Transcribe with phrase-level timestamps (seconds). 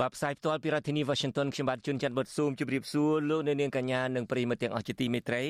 [0.00, 5.42] បាទផ្សាយផ្ទាល់ពីរដ្ឋធានី Washington ខ្ញុំបាទជួនច័ន្ទបុតស៊ូមជម្រាបសួរលោកអ្នកនាងកញ្ញានិងប្រិយមិត្តទាំងអស់ជាទីមេត្រី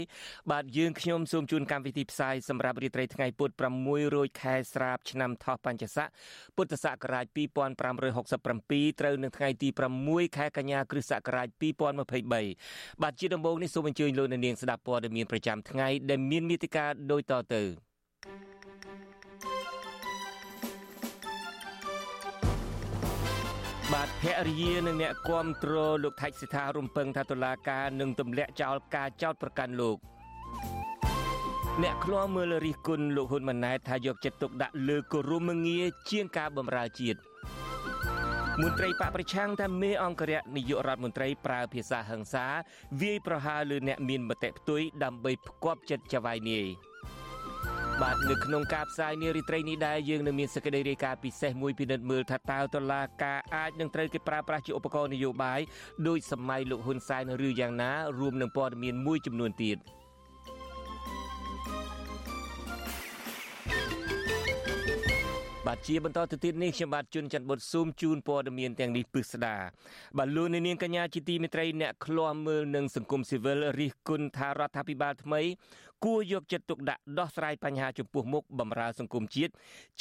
[0.51, 3.51] បាទយើងខ្ញុំសូមជូនកម្មវិធីផ្សាយសម្រាប់រាត្រីថ្ងៃពុធ
[3.83, 6.09] 6រោចខែស្រាបឆ្នាំថោះបัญចស័ក
[6.57, 9.69] ពុទ្ធសករាជ2567ត្រូវនៅថ្ងៃទី
[10.03, 17.63] 6ខែកញ្ញាគ្រិស្តសករាជ2023បាទជាដំបូងនេះសូមអញ្ជើញលោកអ្នកនាងស្ដាប់ព័ត៌មានប្រចាំថ្ងៃដែលមានមេតិការដូចតទៅ
[23.93, 29.97] បាទភរិយានិងអ្នកគាំទ្រលោកថៃសិដ្ឋារំពឹងថាតុលាការនឹងទម្លាក់ចោលការចោទប្រកាន់លោក
[31.83, 37.19] អ្នកឃ្លាំមើលរិះគន់លោកហ៊ុនម៉ាណែតថាយកចិត្តទុកដាក់លើគោរមងារជាងការបម្រើជាតិ
[38.61, 42.47] មន្ត្រីបកប្រឆាំងថាមេអង្គរៈនាយករដ្ឋមន្ត្រីប្រើភាសាហិង្សា
[43.01, 46.69] វាយប្រហារលើអ្នកមានមតិផ្ទុយដើម្បីផ្គប់ចិត្តចវាយនាយ
[48.03, 55.61] បាទនៅក្នុងការផ្សាយនារីត្រីនេះដែរយើងនឹងមានសេចក្តីរាយការណ៍ពិសេសមួយពិនិត្យមើលថាតើតឡាការអាចនឹងត្រូវគេប្រើប្រាស់ជាឧបករណ៍នយោបាយ
[56.09, 59.79] ដោយសម័យលោកហ៊ុនសែនឬយ៉ាងណារួមនឹងព័ត៌មានមួយចំនួនទៀត។
[65.69, 69.57] បាទជាបន្តទៅទៀតនេះខ្ញុំបាទជួនច័ន្ទបុតស៊ូមជូនព័ត៌មានទាំងនេះពិស្ដា
[70.19, 75.41] បាទលោកនាងកញ្ញាជាទីមេត្រីអ្នកឃ្លាំមើលនឹងសង្គមស៊ីវិលរិះគន់ថារដ្ឋាភិបាលថ្មី
[76.05, 79.53] គួរយកចិត្តទុកដាក់ដោះស្រាយបញ្ហាចំពោះមុខបំរើសង្គមជាតិ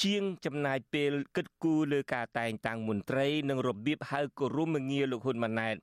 [0.04, 5.76] ជាងចំណាយពេលគិតគូរលើការតែងតាំងមន្ត្រីនិងរបៀបហៅគោរមងារលោកហ៊ុនម៉ាណែត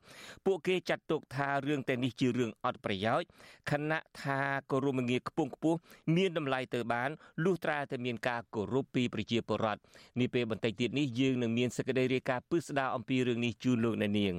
[0.47, 3.29] ពួកគេចាត់ទុកថារឿងតែនេះជារឿងអត់ប្រយោជន៍
[3.71, 4.41] ខណៈថា
[4.71, 5.79] គោរមងារខ្ពង់ខ្ពស់
[6.17, 7.11] មានតម្លៃទៅបាន
[7.45, 9.81] លុះត្រាតែមានការគោរពពីប្រជាពលរដ្ឋ
[10.21, 14.37] នេះពេលបន្តិចទៀតនេះយើងនឹងមានសេចក្តីរាយការណ៍ពិស្ដារអំពីរឿងនេះជូនលោកអ្នកនាង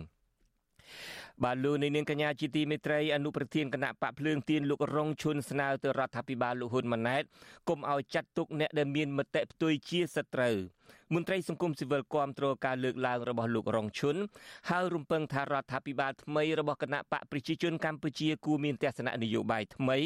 [1.43, 7.23] បាទលោកនាងកញ្ញាជាទីមេត្រីអនុប្រធានគណៈបកភ្លើងទៀនលោករងឈុនស្នើទៅរដ្ឋាភិបាលលោកហ៊ុនម៉ាណែត
[7.69, 10.55] គុំឲ្យចាត់ទុកអ្នកដែលមានមតិផ្ទុយជាសត្រូវ
[11.13, 14.15] មន្ត្រីសង្គមស៊ីវិលគាំទ្រការលើកឡើងរបស់លោករងឈុន
[14.69, 19.97] ហើយរំពឹងថារដ្ឋាភិបាលថ្មីរបស់គណៈបកប្រជាជនកម្ពុជាគួរមានទស្សនៈនយោបាយថ្មី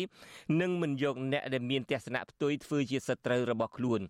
[0.62, 4.02] និងមិនយកអ្នកដែលមានទស្សនៈផ្ទុយធ្វើជាសត្រូវរបស់ខ្លួន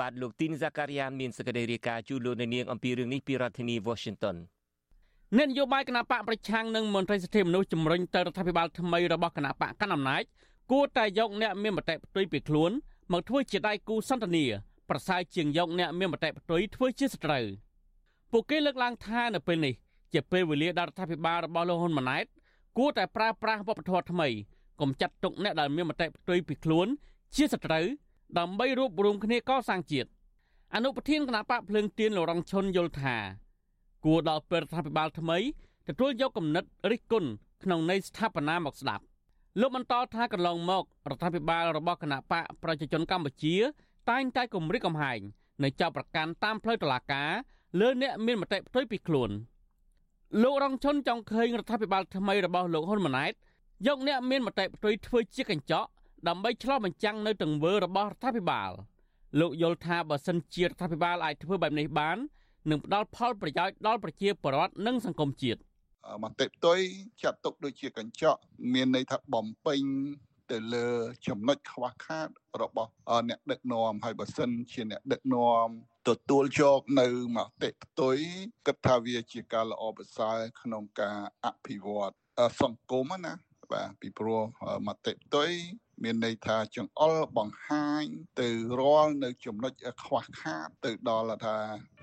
[0.00, 4.38] បាទលោកទីនហ្សាការីយ៉ាមានសេចក្តីរាយការណ៍ជូនលោកនាងអំពីរឿងនេះពីរដ្ឋធានី Washington
[5.36, 10.22] អ្នកនយោបាយគណៈបកប្រឆាំងនិងមន្ត្រីសិទ្ធិមនុស្សជំរុញទៅរដ្ឋាភិបាលថ្មីរបស់គណៈបកកណ្ដាលអំណាច
[10.70, 12.70] គួរតែយកអ្នកមានមតិផ្ទុយពីខ្លួន
[13.12, 14.44] មកធ្វើជាដៃគូសន្ទនា
[14.90, 17.44] ប្រសើរជាងយកអ្នកមានមតិផ្ទុយធ្វើជាសត្រូវ
[18.32, 19.74] ពួកគេលើកឡើងថានៅពេលនេះ
[20.12, 22.24] ជាពេលវេលាដែលរដ្ឋាភិបាលរបស់លោកហ៊ុនម៉ាណែត
[22.78, 24.28] គួរតែប្រើប្រាស់វប្បធម៌ថ្មី
[24.80, 26.86] កុំចាត់ទុកអ្នកដែលមានមតិផ្ទុយពីខ្លួន
[27.36, 27.84] ជាសត្រូវ
[28.38, 30.08] ដើម្បីរួបរวมគ្នាកសាងជាតិ
[30.74, 33.16] អនុប្រធានគណៈបកភ្លើងទៀនលោករងឈុនយល់ថា
[34.04, 35.38] គួរដល់ពេលរដ្ឋាភិបាលថ្មី
[35.88, 37.30] ទទួលយកគំនិតរិះគន់
[37.64, 39.04] ក្នុងន័យស្ថាបនាមកស្ដាប់
[39.60, 43.56] លោកបន្តថាកន្លងមករដ្ឋាភិបាលរបស់គណៈបកប្រជាជនកម្ពុជា
[44.10, 45.20] តែងតែគម្រិតកំហែង
[45.62, 47.30] នៅចៅប្រកាន់តាមផ្លូវតុលាការ
[47.80, 49.30] លើអ្នកមានមតិផ្ទុយពីខ្លួន
[50.42, 53.32] លោករងឈុនចង់ឃើញរដ្ឋាភិបាលថ្មីរបស់លោកហ៊ុនម៉ាណែត
[53.86, 55.88] យកអ្នកមានមតិផ្ទុយធ្វើជាកញ្ចក់
[56.28, 58.70] ដើម្បីឆ្លោះបញ្ចាំងនៅទង្វើរបស់រដ្ឋាភិបាល
[59.40, 62.18] លោកយល់ថាបើសិនជារដ្ឋាភិបាលអាចធ្វើបែបនេះបាន
[62.70, 65.60] និងផ្ដល់ផលប្រយោជន៍ដល់ប្រជាពលរដ្ឋនិងសង្គមជាតិ
[66.22, 66.78] មតិផ្ទុយ
[67.22, 68.40] ចាត់ទុកដូចជាកញ្ចក់
[68.72, 69.80] មានន័យថាបំពេញ
[70.50, 70.88] ទៅលើ
[71.26, 72.28] ចំណុចខ្វះខាត
[72.62, 72.90] របស់
[73.28, 75.66] អ្នកដឹកនាំហើយបើសិនជាអ្នកដឹកនាំ
[76.08, 78.16] ទទួលយកនៅមតិផ្ទុយ
[78.66, 82.14] គិតថាវាជាការល្អប្រសើរក្នុងការអភិវឌ្ឍ
[82.60, 83.32] សង្គមណា
[83.72, 84.42] បាទពីព្រោះ
[84.86, 85.50] មតិផ្ទុយ
[86.02, 88.04] មានន័យថាចង្អុលបង្ហាញ
[88.40, 88.48] ទៅ
[88.78, 91.56] រាល់នៅចំណុចខ្វះខាតទៅដល់ថា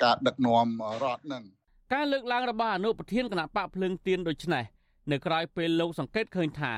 [0.04, 0.68] ការដឹកនាំ
[1.04, 1.44] រដ្ឋនឹង
[1.94, 4.66] ការលើកឡើងរបស់អនុប្រធានគណៈបកភ្លើងទៀនដូចនេះ
[5.12, 6.76] នៅក្រៅពេលលោកសង្កេតឃើញថា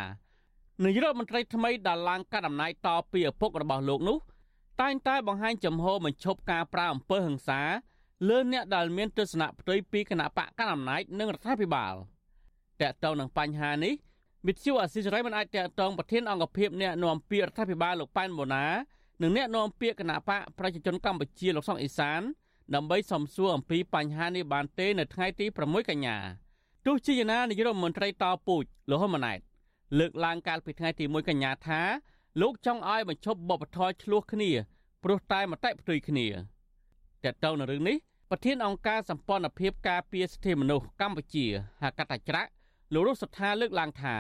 [0.84, 4.18] នាយករដ្ឋមន្ត្រីថ្មីដែលឡើងកាត់អំណាចតពីឪពុករបស់លោកនោះ
[4.82, 7.62] តែងតែបង្ហាញចំហបញ្ឈប់ការប្រើអំពើហិង្សា
[8.30, 11.96] លើអ្នកដែលមានទស្សនៈផ្ទុយពីគណៈបកកណ្ដាលអំណាចនិងរដ្ឋាភិបាល
[12.82, 13.94] តើតើនឹងបញ្ហានេះ
[14.48, 18.66] វិទ្យុអសិរ័យមិនអាចតតងប្រធានអង្គភិបអ្នកនាំពាក្យរដ្ឋាភិបាលលោកប៉ែនបូណា
[19.22, 22.22] និងអ្នកនាំពាក្យគណៈបកប្រជាជនកម្ពុជាលោកសុកអេសាន
[22.76, 26.18] ដើម្បីសំសួរអំពីបញ្ហានេះបានទេនៅថ្ងៃទី6កញ្ញា
[26.86, 29.40] ទោះជាយ៉ាងណានាយករដ្ឋមន្ត្រីតពូជលោកហ៊ុនម៉ាណែត
[30.00, 31.82] លើកឡើងកាលពីថ្ងៃទី1កញ្ញាថា
[32.42, 34.52] លោកចង់ឲ្យបញ្ឈប់បបធរឆ្លោះគ្នា
[35.04, 36.28] ព្រោះតែមតិផ្ទុយគ្នា
[37.24, 37.98] តើតើនៅរឿងនេះ
[38.30, 41.46] ប្រធានអង្គការសម្ព័ន្ធភាពការពារសិទ្ធិមនុស្សកម្ពុជា
[41.82, 42.50] ហៅកាត់តាច្រាក់
[42.94, 44.16] លោករស់សថាលើកឡើងថា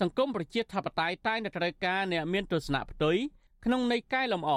[0.00, 3.16] សង្គមប្រជាធិបតេយ្យតែងតែត្រូវការអ្នកមានទស្សនៈផ្ទុយ
[3.64, 4.52] ក្នុងន័យកែលម្អ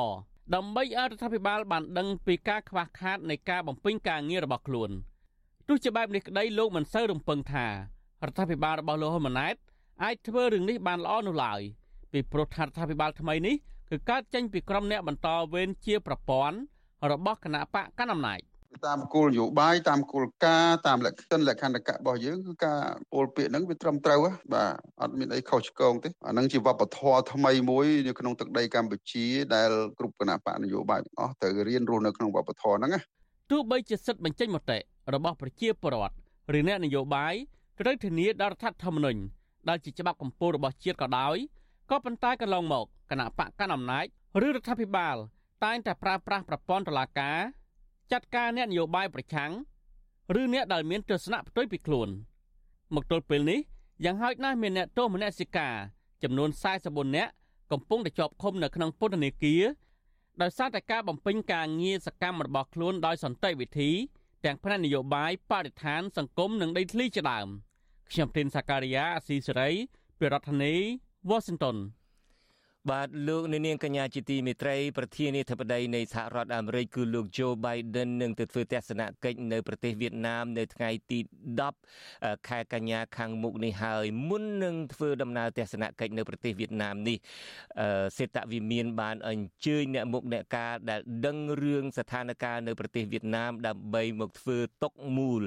[0.56, 4.92] ដើម្បីឲ្យរដ្ឋាភិបាលបានដឹងពីការខ្វះខាតនៃការបំពេញការងាររបស់ខ្លួន
[5.68, 7.72] ទោះជាបែបនេះក្តីលោកមិនសូវរំពឹងថារ
[8.30, 9.56] ដ្ឋាភិបាលរបស់លោកហ៊ុនម៉ាណែត
[10.04, 11.62] អាចធ្វើរឿងនេះបានល្អនោះឡើយ
[12.12, 13.56] ពីព្រោះថារដ្ឋាភិបាលថ្មីនេះ
[13.90, 16.58] គឺកើតចេញពីក្រុមអ្នកបន្តវេនជាប្រព័ន្ធ
[17.12, 18.40] របស់គណៈបកកណ្ដាលអំណាច
[18.88, 22.82] តាមគោលនយោបាយតាមគោលការណ៍តាមលក្ខខណ្ឌលក្ខន្តិកៈរបស់យើងគឺការ
[23.14, 24.20] ពោលពាក្យហ្នឹងវាត្រឹមត្រូវ
[24.54, 29.26] បាទអត់មានអីខុសឆ្គងទេអាហ្នឹងជាវប្បធម៌ថ្មីមួយនៅក្នុងទឹកដីកម្ពុជា
[29.56, 33.00] ដែលគ្រប់គណៈបកនយោបាយទាំងអស់ត្រូវរៀនរស់នៅក្នុងវប្បធម៌ហ្នឹងណា
[33.52, 34.78] ទោះបីជាសិទ្ធិបញ្ចេញមតិ
[35.14, 36.16] របស់ប្រជាពលរដ្ឋ
[36.58, 37.34] ឬអ្នកនយោបាយ
[37.80, 39.22] ត្រូវធានាដល់រដ្ឋធម្មនុញ្ញ
[39.70, 41.38] ដែលជាច្បាប់កម្ពុជារបស់ជាតិក៏ដោយ
[41.92, 44.06] ក៏ប៉ុន្តែកន្លងមកគណៈបកកណ្ដាលអំណាច
[44.46, 45.16] ឬរដ្ឋាភិបាល
[45.64, 47.40] តែងតែប្រើប្រាស់ប្រព័ន្ធតុលាការ
[48.14, 49.52] ចាត់ការអ្នកនយោបាយប្រឆាំង
[50.40, 52.10] ឬអ្នកដែលមានទស្សនៈផ្ទុយពីខ្លួន
[52.96, 53.60] មកទល់ពេលនេះ
[54.06, 55.76] យ៉ាងហោចណាស់មានអ្នកទោសមនសិការ
[56.24, 56.50] ចំនួន
[56.84, 57.32] 44នាក់
[57.72, 59.64] កំពុងតែជាប់ឃុំនៅក្នុងពន្ធនាគារ
[60.42, 63.92] ដោយសារតែការបំពេញការងារសកម្មរបស់ខ្លួនដោយសន្តិវិធី
[64.46, 67.48] ទាំងផ្នែកនយោបាយបរិស្ថាន សង្គមនិងដីធ្លីជាដើម
[68.12, 69.70] ខ្ញុំទីនសាការីយ៉ាអស៊ីសេរី
[70.20, 70.76] ពីរដ្ឋធានី
[71.30, 71.78] Washington
[72.92, 81.20] បាទលោកនាងកញ្ញាជាទីមេត្រីប្រធានាធិបតីនៃសហរដ្ឋអាមេរិកគឺលោក Joe Biden នឹងទៅធ្វើទស្សនកិច្ចនៅប្រទេសវៀតណាមនៅថ្ងៃទី
[81.84, 87.18] 10ខែកញ្ញាខាងមុខនេះហើយមុននឹងធ្វើដំណើរទស្សនកិច្ចនៅប្រទេសវៀតណាមនេះ
[88.18, 95.44] សេតវិមានបានអញ្ជើញអ្នកមុខអ្នកការដែលដឹងរឿងស្ថានភាពនៅប្រទេសវៀតណាមដើម្បីមកធ្វើតុកមូល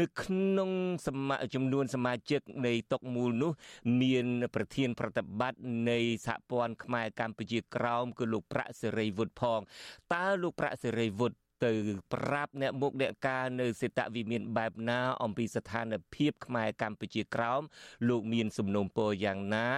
[0.00, 0.70] នៅក្នុង
[1.06, 3.52] សមាចំនួនសមាជិកនៃតុកមូលនោះ
[4.00, 5.60] មាន ប្រធានប្រតិបត្តិ
[5.90, 9.60] នៃសហព័ន្ធន្ធខ្មែរកម្ពុជាក្រោមគឺលោកប្រាក់សេរីវុឌ្ឍផង
[10.14, 11.72] តើលោកប្រាក់សេរីវុឌ្ឍ ទៅ
[12.14, 17.62] ប្រាប់អ្នកមុខអ្នកការនៅសេតវិមានបែបណាអំពីស្ថានភាពខ្មែរកម្ពុជាក្រោម
[18.08, 19.68] លោកមានសំណូមពរយ៉ាងណា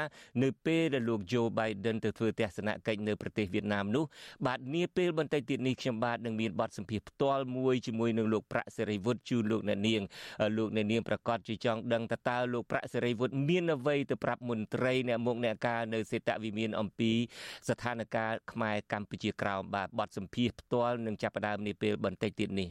[0.43, 4.05] នៅពេលដែលលោក Joe Biden ទៅធ្វើទស្សនកិច្ចនៅប្រទេសវៀតណាមនោះ
[4.47, 10.03] បាទនាពេលបន្តិចទៀតនេះខ្ញុំបាទនឹងមានបទសម្ភាសន៍ផ្ទាល់មួយជាមួយនឹងលោកប្រាក់សេរីវុឌ្ឍជូនលោកអ្នកនាង
[10.57, 17.13] លោកអ្នកនាងប្រកាសជាចង់ដឹងតើតើលោកប្រាក់សេរីវុឌ្ឍមានអ្វីទៅប្រាប់មន្ត្រីអ្នកមុខអ្នកការនៅសេតវិមានអំពី
[17.69, 22.69] ស្ថានភាពខ្មែរកម្ពុជាក្រោមបាទបទសម្ភាសន៍ផ្ទាល់នឹងចាប់ផ្ដើមនាពេលបន្តិចទៀតនេះ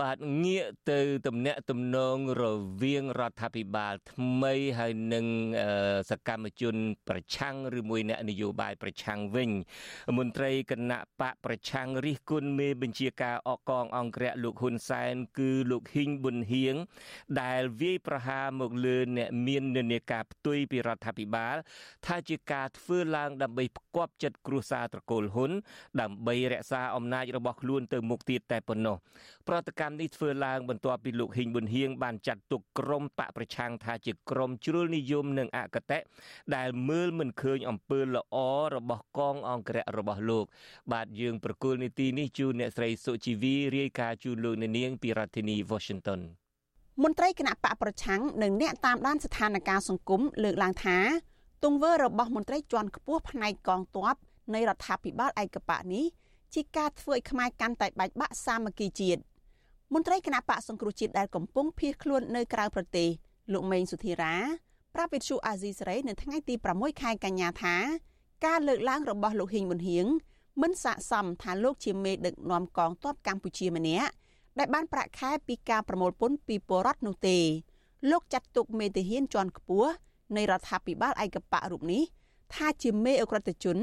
[0.00, 2.44] បាទងាកទៅទំនាក់ទំនងរ
[2.82, 5.26] វាងរដ្ឋាភិបាលថ្មីហើយនិង
[6.10, 6.76] សកម្មជន
[7.08, 9.50] ប្រឆាំងឬមួយអ្នកនយោបាយប្រឆាំងវិញ
[10.18, 16.74] មន្ត្រីគណៈបកប្រឆាំងរិះគន់មេបញ្ជាការអកងអង្គរៈលោកហ៊ុនសែន គឺលោកហ៊ីងប៊ុនហៀង
[17.42, 21.56] ដែលវាយប្រហារមកលើអ្នកមាននានាការផ្ទុយពីរដ្ឋាភិបាល
[22.06, 25.50] ថាជាការធ្វើឡើងដើម្បីផ្គប់ចិត្តគ្រួសារត្រកូលហ៊ុន
[26.00, 28.96] ដើម្បីរក្សាអំណាចរបស់ខ្លួនទៅមុខទៀតតែប៉ុណ្ណោះ
[29.48, 35.98] ប្រតិកម្មនេះធ្វើឡើងបន្ទាប់ពីលោកហ៊ីងប៊ុនហៀងបានចាត់ទុកក្រុមបកប្រឆាំងថាជាក្រុមជ្រុលនិយមនិងអកតេ
[36.56, 38.36] ដែលមើលមិនឃើញអំពើល្អ
[38.76, 40.44] របស់កងអង្គរៈរបស់លោក
[40.92, 46.20] បាទយើងប្រកូលនីតិនេះជូនអ្នកស្រីសុជីវីរាយការណ៍ជូនលោកនាងពីរដ្ឋធានី Washington
[47.02, 50.98] មន្ត្រីគណៈបកប្រឆាំងនិងអ្នកតាមដានស្ថានភាពសង្គមលើកឡើងថា
[51.64, 54.14] ទង្វើរបស់មន្ត្រីជាន់ខ្ពស់ផ្នែកកងទ័ព
[54.54, 56.04] នៃរដ្ឋាភិបាលឯកបកនេះ
[56.54, 59.22] ជាការធ្វើឲ្យខ្មែរកាន់តែបែកបាក់សាមគ្គីជាតិ
[59.94, 63.08] មន្ត្រីគណៈបកសង្គ្រោះជាតិដែលកំពុងភៀសខ្លួននៅក្រៅប្រទេស
[63.52, 64.34] លោកមេងសុធិរា
[64.94, 67.76] ប្រាប់វិទ្យុអាស៊ីសេរីនៅថ្ងៃទី6ខែកញ្ញាថា
[68.46, 70.06] ការលើកឡើងរបស់លោកហ៊ីងប៊ុនហៀង
[70.62, 74.10] មិនស័ក្តិសមថាលោកជាមេដឹកនាំកងទ័ពកម្ពុជាម្នាក់
[74.58, 77.38] ដែលបានប្រាក់ខែពីការប្រមូលពន្ធពីពលរដ្ឋនោះទេ
[78.10, 79.90] លោកចាត់ទុកមេទាហានជាន់ខ្ពស់
[80.36, 82.02] នៃរដ្ឋាភិបាលឯកបៈរូបនេះ
[82.54, 83.78] ថាជាមេអក្រិតជន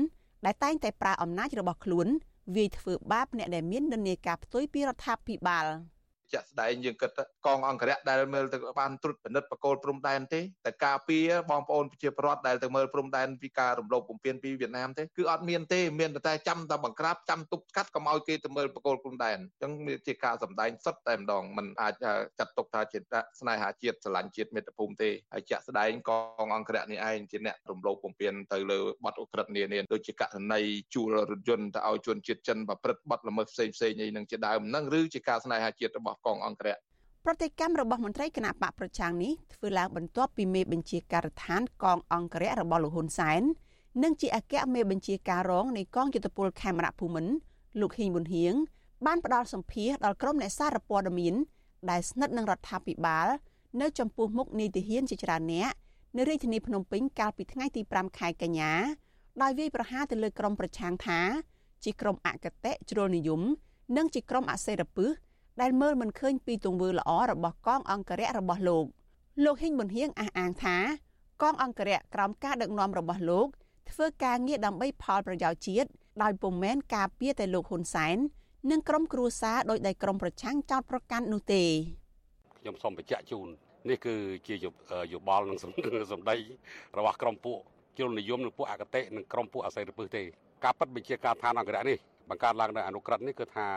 [0.46, 2.08] ដែលតែងតែប្រើអំណាចរបស់ខ្លួន
[2.56, 5.66] វាយធ្វើបាបអ្នកដែលមាននិន្នាការផ្ទុយពីរដ្ឋាភិបាល។
[6.34, 7.12] ជាក់ស្ដែងយើងគិត
[7.46, 21.94] កងអង្គរៈដែលមើលទៅបានត្រួតពិនិត្យបកគោលព្រំដែនទេតែការពារបងប្អូនប្រជាពលរដ្ឋដែលទៅមើលព្រំដែនពីការរំលោភបំពានពីវៀតណាមទេគឺអត់មានទេមានតែចាំតែបង្ក្រាបចាំទប់ស្កាត់កុំឲ្យគេទៅមើលបកគោលព្រំដែនអញ្ចឹងវាជាការសម្ដែងសុទ្ធតែម្ដងมันអាច
[22.40, 23.00] ចាត់ទុកថាជា
[23.40, 26.12] ស្នេហាជាតិស្រឡាញ់ជាតិមាតុភូមិទេហើយជាក់ស្ដែងក
[26.46, 30.62] ងអង្គរៈនេះឯងជាអ្នករំលោភបំពានទៅលើបទអក្រិតនានាដូចជាករណី
[30.94, 36.76] ជួលរថយន្តទៅឲ្យជនជាតិចិនប្រព្រឹត្តបទល្មើសផ្សេងផ្សេងនេះនឹងជាដើមហ្នឹងឬជាការស្នេហាជាតិរបស់កងអង្គរៈ
[37.26, 43.42] ប្រតិកម្មរបស់មន្ត្រីគណៈបកប្រឆាំងនេះធ្វើឡើងបន្ទាប់ពីមេបញ្ជាការដ្ឋានកងអង្គរៈរបស់លោកហ៊ុនសែន
[44.04, 47.34] និងជាអគ្គមេបញ្ជាការរងនៃកងយុទ្ធពលខេមរៈភូមិន្ទ
[47.80, 48.54] លោកហ៊ីងប៊ុនហៀង
[49.06, 51.36] បានផ្ដល់សម្ភារដល់ក្រុមអ្នកសារព័ត៌មាន
[51.90, 53.28] ដែលស្និទ្ធនឹងរដ្ឋាភិបាល
[53.82, 55.72] នៅចំពោះមុខនីតិហានជាច្រើនអ្នក
[56.18, 58.74] នៅរាជធានីភ្នំពេញកាលពីថ្ងៃទី5ខែកញ្ញា
[59.42, 61.20] ដោយវាយប្រហារទៅលើក្រុមប្រឆាំងថា
[61.84, 63.42] ជាក្រុមអកតេជ្រុលនិយម
[63.98, 65.10] និងជាក្រុមអសេរពឹស
[65.62, 68.86] ដែលមើលមិនឃើញពីទង្វើល្អរបស់កងអង្គរៈរបស់លោក
[69.44, 70.78] លោកហ៊ីងប៊ុនហៀងអះអាងថា
[71.42, 73.48] កងអង្គរៈក្រោមការដឹកនាំរបស់លោក
[73.92, 75.90] ធ្វើការងារដើម្បីផលប្រយោជន៍ជាតិ
[76.24, 78.18] ដោយពុំមែនការពារតែលោកហ៊ុនសែន
[78.72, 81.64] និងក្រុមគ្រួសារដោយដែលក្រុមប្រឆាំងចោតប្រកាន់នោះទេ
[82.60, 83.48] ខ្ញុំសូមបញ្ជាក់ជូន
[83.90, 84.16] នេះគឺ
[84.48, 84.56] ជា
[85.14, 85.66] យោបល់និងស
[86.20, 86.36] ម្ដី
[86.98, 87.60] របស់ក្រុមពួក
[87.98, 90.24] ជ្រុលនិយមនិងពួកអកតេនិងក្រុមពួកអស័យរពឹសទេ
[90.64, 91.98] ការប៉ັດបញ្ជាការឋានអង្គរៈនេះ
[92.30, 93.68] បង្កើតឡើងនៅអនុក្រឹត្យនេះគឺថា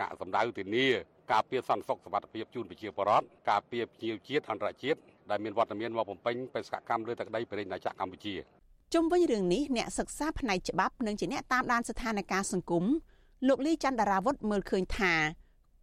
[0.00, 0.88] ការសម្ដៅធានា
[1.32, 4.98] ការពារសន្តិសុខសុវត្ថិភាពជូនប្រជាពលរដ្ឋការពារភ្ញៀវជាតិអន្តរជាតិ
[5.30, 8.34] ដែលមានវត្តមានមកបំពេញបេសកកម្មលើទឹកដីប្រទេសណាចក្រកម្ពុជា
[8.94, 12.84] ជុំវិញរឿងនេះអ្នកសិក្សាផ្នែកច្បាប់និងជាអ្នកតាមដានស្ថានភាពសង្គម
[13.48, 15.14] លោកលីច័ន្ទរាវុធមើលឃើញថា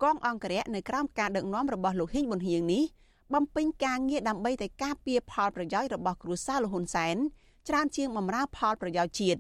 [0.04, 2.84] កងអង្គរៈនៅក្រោមការដឹកនាំរបស់លោកហ៊ីងប៊ុនហៀងនេះ
[3.34, 7.16] បំពេញការងារដើម្បីតែការពារផលប្រយោជន៍របស់គ្រួសារលហ៊ុនសែន
[7.68, 9.40] ច្រើនជាងបម្រើផលប្រយោជន៍ជាតិ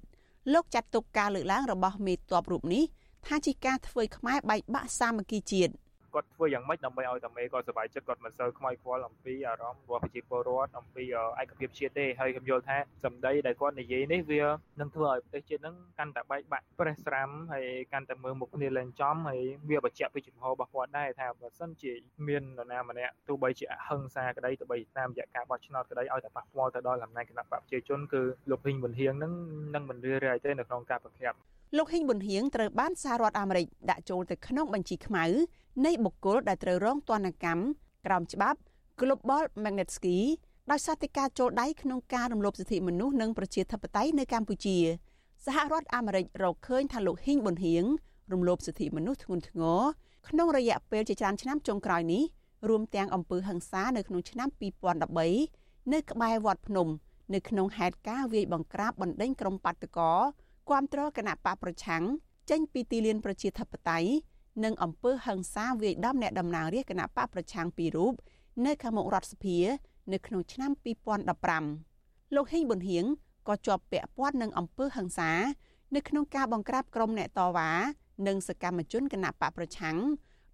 [0.53, 2.83] លោកចាត់ទុកការលើកឡើងរបស់មេតបរូបនេះ
[3.25, 5.73] ថាជាការធ្វើឲ្យខ្មែរបែកបាក់សាមគ្គីជាតិ
[6.15, 11.03] គាត់ធ្វើយ៉ាងម៉េចដើម្បីឲ្យតាមេគាត់សប្បាយចិត្តគាត់មិនសូវខ្មោចខ្វល់អំពីអារម្មណ៍របស់ប្រជាពលរដ្ឋអំពី
[11.41, 14.41] ឯកភាពជាតិទេហើយខ្ញុំយល់ថាសម្ដីដែលគាត់និយាយនេះវា
[14.79, 21.93] នឹងធ្វើឲ្យប្រទេសជាតិនឹងកាន់តែបែកបាក់ប្រេះស្រាំហើយកាន់តែមើលមុខគ្នាលែងចំហើយវាបញ្ជាក់ពីជំហររបស់គាត់ដែរថាបើសិនជា
[22.27, 29.33] មាននរណាម្នាក់ទោះបីជាអហិង្សាក្តីទោះបីតាមរយៈការបោះឆ្នោតក្តីឲ្យតែប៉ះពាល់ទៅដល់អំណាចគណៈបកប្រជាជនគឺលោកហ៊ីងប៊ុនហៀងនឹង
[29.75, 31.35] នឹងមិនរឿរាយទេនៅក្នុងការប្រកាស
[31.77, 35.25] លោកហ៊ីងប៊ុនហៀងត្រូវបានសហរដ្ឋអាមេរិកដាក់ចូលទៅក្នុងបញ្ជីខ្មៅ
[35.85, 37.61] នៃបុគ្គលដែលត្រូវរងទណ្ឌកម្ម
[38.05, 38.59] ក្រោមច្បាប់
[38.99, 40.17] Global Magnitsky
[40.71, 44.77] ដោយសារតែការចូលដៃក្នុងការរំលោភសិទ្ធិមនុស្សនិងប្រជាធិបតេយ្យនៅកម្ពុជា
[45.45, 47.85] សហរដ្ឋអាមេរិករកឃើញថាលោកហ៊ីងប៊ុនហៀង
[48.31, 49.81] រំលោភសិទ្ធិមនុស្សធ្ងន់ធ្ងរ
[50.29, 52.23] ក្នុងរយៈពេលជាច្រើនឆ្នាំចុងក្រោយនេះ
[52.69, 54.49] រួមទាំងអំពើហិង្សានៅក្នុងឆ្នាំ
[55.15, 56.87] 2013នៅក្បែរវត្តភ្នំ
[57.33, 60.13] នៅក្នុងហេតុការណ៍វាយបង្ក្រាបបណ្ដេញក្រុមបាតកោ
[60.69, 62.03] គាំទ្រគណៈបកប្រឆាំង
[62.49, 64.09] ចេញពីទីលានប្រជាធិបតេយ្យ
[64.63, 68.13] និងអំពើហិង្សាវាយដំអ្នកតំណាងរាស្ត្រគណៈបកប្រឆាំងពីររូប
[68.65, 69.57] នៅខាងមុខរដ្ឋសភា
[70.13, 70.71] នៅក្នុងឆ្នាំ
[71.53, 73.05] 2015លោកហ៊ីងប៊ុនហៀង
[73.47, 75.31] ក៏ជាប់ពាក់ព័ន្ធនឹងអំពើហិង្សា
[75.95, 77.71] នៅក្នុងការបង្ក្រាបក្រុមអ្នកតវ៉ា
[78.27, 79.97] និងសកម្មជនគណៈបកប្រឆាំង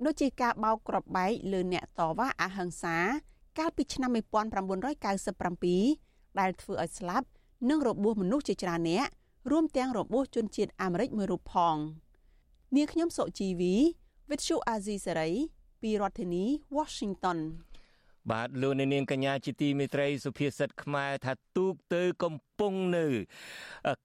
[0.06, 2.98] ដូចជាការបោកគ្រាប់បែកលើអ្នកតវ៉ាអហិង្សា
[3.60, 7.27] កាលពីឆ្នាំ1997ដែលធ្វើឲ្យស្លាប់
[7.70, 9.08] និងរបួសមនុស្សជាច្រើនអ្នក
[9.50, 11.76] រួមទាំងរបួសជនជាតិអាមេរិកមួយរូបផង
[12.76, 13.74] នាងខ្ញុំសុជីវី
[14.30, 15.34] Vithu Azizi Saray
[15.82, 16.44] ពីរដ្ឋធានី
[16.78, 17.40] Washington
[18.32, 23.06] បាទលោកនាងកញ្ញាជាទីមេត្រីសុភាសិតខ្មែរថាទូកទៅកំពុងនៅ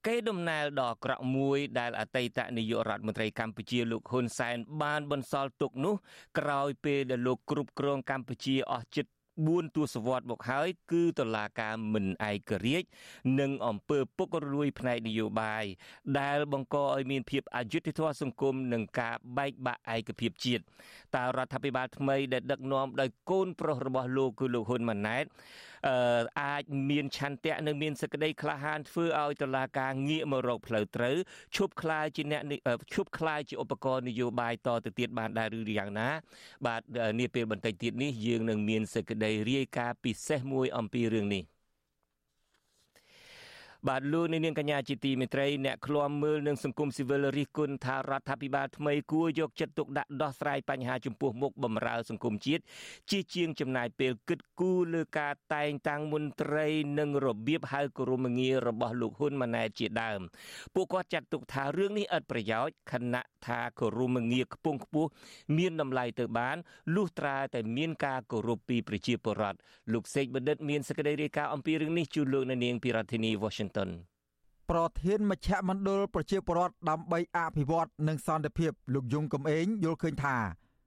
[0.05, 5.95] កេរដំណែលដ៏អាក្រក់មួយដែលអតីតនាយករដ្ឋមន្ត្រីកម្ពុជាលោកហ៊ុនសែនបានបន្សល់ទុកនោះ
[6.39, 9.05] ក្រោយពេលដែលលោកគ្រប់គ្រងកម្ពុជាអស់ជិត
[9.45, 12.87] 4ទសវត្សរ៍មកហើយគឺតឡាការមិនឯករាជ្យ
[13.39, 15.63] និងអំពើពុករលួយផ្នែកនយោបាយ
[16.19, 20.63] ដែលបង្កឲ្យមានភាពអយុត្តិធម៌សង្គមនិងការបែកបាក់ឯកភាពជាតិ
[21.15, 25.25] តើរដ្ឋាភិបាលថ្មីដែលដឹកនាំដោយកូនប្រុសរបស់លោកគឺលោកហ៊ុនម៉ាណែត
[26.43, 31.15] អាចមានឆន្ទៈនិងមានសេចក្តីក្លាហានធ្វើឲ្យតឡាការងាកមករកផ្លូវត្រូវ
[31.55, 32.41] ឈប់ខ្លាយជាអ្នក
[32.93, 36.09] ឈប់ខ្លាយជាឧបករណ៍នយោបាយតទៅទៀតបានដែរឬយ៉ាងណា
[36.65, 36.81] បាទ
[37.19, 41.43] នាពេលបន្តិចទៀតនេះយើងនឹងមានសេចក្តីរាយការណ៍ពិសេសមួយអំពីរឿងនេះ
[43.87, 52.63] បាទលោកនាងកញ្ញាជាទីមេត្រីអ្នកឃ្លាំមើលនឹងសង្គមស៊ីវិលរិះគន់ថារដ្ឋាភិបាលថ្មីគួរយកចិត្តទុកដាក់ដោះស្រាយបញ្ហាចំពោះមុខបំរើសង្គមជាតិ
[53.09, 56.67] ជាជាងចំណាយពេលគិតគូរលើការតែងតាំងមន្ត្រី
[56.99, 60.19] និងរបៀបហៅគោរមងាររបស់លោកហ៊ុនម៉ាណែតជាដើម
[60.75, 65.09] ពួកគាត់ចាត់ទុកថារឿងនេះឥតប្រយោជន៍ខណៈថាគោរមងារខ្ពង់ខ្ពស់
[65.57, 66.57] មានតម្លៃទៅបាន
[66.95, 69.57] លុះត្រាតែមានការគោរពពីប្រជាពលរដ្ឋ
[69.93, 73.31] លោកសេកបណ្ឌិតមានសេចក្តីរាយការណ៍អំពីរឿងនេះជូនលោកនៅនាងពីរដ្ឋធានី
[73.67, 73.89] Washington
[74.69, 80.37] ប្រធានមជ្ឈមណ្ឌលប្រជាពលរដ្ឋដើម្បីអភិវឌ្ឍនិងសន្តិភាពលោកយងកំឯងយល់ឃើញថា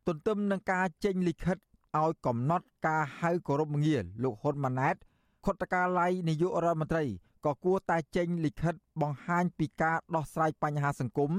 [0.06, 1.58] ទន្ទឹមនឹងការចេញលិខិត
[1.99, 4.96] ឲ្យកំណត់ការហៅគោរពងារលោកហ៊ុនម៉ាណែត
[5.44, 7.04] ខុទ្ទកាល័យនាយករដ្ឋមន្ត្រី
[7.44, 11.30] ក៏គួរតែចេញលិខិតបង្ហាញពីការដោះស្រាយបញ្ហាសង្គម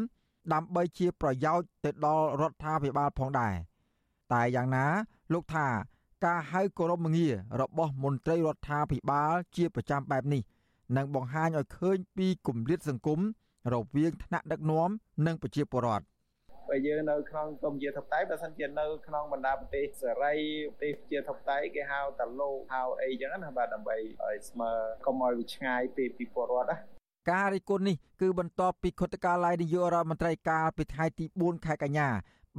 [0.53, 3.53] ដើម្បីជាប្រយោជន៍ទៅដល់រដ្ឋាភិបាលផងដែរ
[4.33, 4.85] តែយ៉ាងណា
[5.33, 5.67] លោកថា
[6.25, 10.41] ការហៅគោរពងាររបស់មន្ត្រីរដ្ឋាភិបាលជាប្រចាំបែបនេះ
[10.97, 13.19] និងបង្ហាញឲ្យឃើញពីគម្លាតសង្គម
[13.73, 14.89] រវាងថ្នាក់ដឹកនាំ
[15.25, 16.05] និងប្រជាពលរដ្ឋ
[16.69, 20.33] បើយើងនៅក្នុងកម្ពុជាធិបតេយ្យបើសិនជានៅក្នុងបណ្ដាប្រទេសសេរី
[20.69, 24.71] ប្រទេសជាធិបតេយ្យគេហៅតាលោកហៅអីចឹងណាបាទដើម្បីឲ្យស្មើ
[25.05, 26.77] កុំឲ្យវាឆ្ងាយពីពីពលរដ្ឋណា
[27.31, 32.09] ការរិះគន់នេះគឺបន្ទាប់ពីខុទ្ទកាល័យនាយករដ្ឋមន្ត្រីកាលពីថ្ងៃទី4ខែកញ្ញា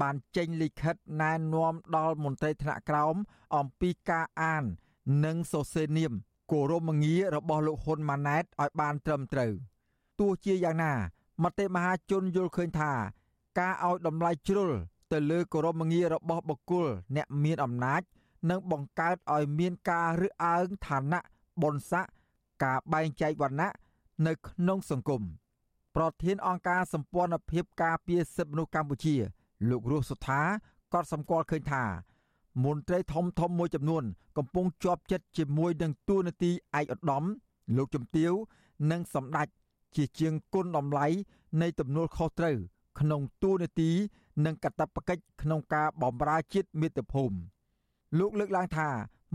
[0.02, 3.16] បានចេញលិខិតណែនាំដល់មន្ត្រីថ្នាក់ក្រោម
[3.56, 4.64] អំពីការអាន
[5.24, 6.12] និងសរសេរនាម
[6.52, 9.52] គោរមងាររបស់លោកហ៊ុនម៉ាណែតឲ្យបានត្រឹមត្រូវ
[10.20, 10.92] ទោះជាយ៉ាងណា
[11.42, 12.92] មតិមហាជនយល់ឃើញថា
[13.58, 14.70] ការឲ្យតម្លៃជ្រុល
[15.12, 18.02] ទៅលើគោរមងាររបស់បុគ្គលអ្នកមានអំណាច
[18.50, 21.20] និងបង្កើតឲ្យមានការរើសអើងឋានៈ
[21.62, 22.12] បុណ្យស័ក្តិ
[22.64, 23.72] ការបែងចែកវណ្ណៈ
[24.26, 25.22] នៅក្នុងសង្គម
[25.96, 29.16] ប្រធានអង្គការសម្ព័ន្ធភាពការពារសិទ្ធិមនុស្សកម្ពុជា
[29.70, 30.40] លោករស់សុថា
[30.92, 31.84] ក៏សម្គាល់ឃើញថា
[32.64, 34.04] មន្ត្រីធំធំមួយចំនួន
[34.36, 37.24] កំពុងជាប់ចិត្តជាមួយនឹងទួនាទីឯកឧត្តម
[37.76, 38.32] លោកជំទាវ
[38.90, 39.48] និងសម្ដេច
[39.96, 41.06] ជាជាងគុណតម្លៃ
[41.62, 42.56] នៃទំនួលខុសត្រូវ
[43.00, 43.90] ក្នុងទួនាទី
[44.44, 47.36] និងកាតព្វកិច្ចក្នុងការបម្រើជាតិមាតុភូមិ
[48.18, 48.88] លោកលើកឡើងថា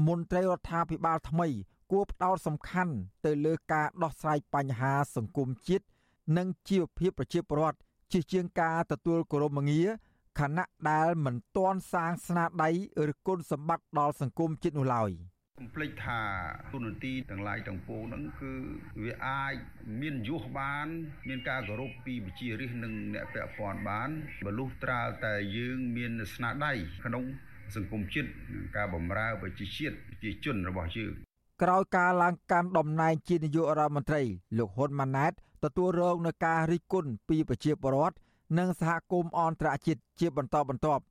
[0.07, 1.47] មន្ត្រីរដ្ឋាភិបាលថ្មី
[1.91, 2.93] គួរផ្ដោតសំខាន់
[3.25, 5.85] ទៅលើការដោះស្រាយបញ្ហាសង្គមជាតិ
[6.37, 7.77] និងជីវភាពប្រជាពលរដ្ឋ
[8.11, 9.87] ជាជាងការទទួលគោរពមងារ
[10.39, 12.69] ខណៈដែលមិនទាន់សាងស្នាដៃ
[13.11, 15.11] ឬគុណសម្បត្តិដល់សង្គមជាតិនោះឡើយ។
[15.59, 16.21] កុំភ្លេចថា
[16.73, 18.53] ទូនទីទាំងឡាយទាំងពួងហ្នឹងគឺ
[19.03, 19.55] វាអាច
[20.01, 20.87] មានយុះបាន
[21.27, 24.09] មានការគោរពពីវិជារិះនិងអ្នកពាក់ព័ន្ធបាន
[24.45, 26.73] បលុះត្រាលតែយើងមានស្នាដៃ
[27.05, 27.23] ក្នុង
[27.75, 28.29] សង្គមជាតិ
[28.75, 31.13] ការបម្រើប្រជាជាតិប្រជាជនរបស់យើង
[31.63, 34.21] ក្រោយការឡើងកាន់តំណែងជានាយករដ្ឋមន្ត្រី
[34.57, 35.31] លោកហ៊ុនម៉ាណែត
[35.63, 38.15] ទទួលរងនឹងការរិះគន់ពីប្រជាពលរដ្ឋ
[38.57, 41.03] និងសហគមន៍អន្តរជាតិជាបន្តបន្ទាប់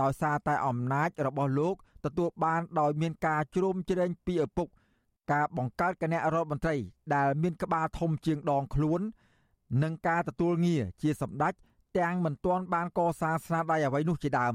[0.00, 4.68] ដោយសារតែអំណាចរបស់លោកទទួលបានដោយមានការជ្រោមជ្រែងពីឪពុក
[5.32, 6.76] ការបង្កើតគណៈរដ្ឋមន្ត្រី
[7.14, 9.00] ដែលមានក្បាលធំជាងដងខ្លួន
[9.82, 11.52] និងការទទួលងារជាសម្ដេច
[11.98, 14.54] ទាំងមិនទាន់បានកសាងស្នាដៃអ្វីនោះជាដើម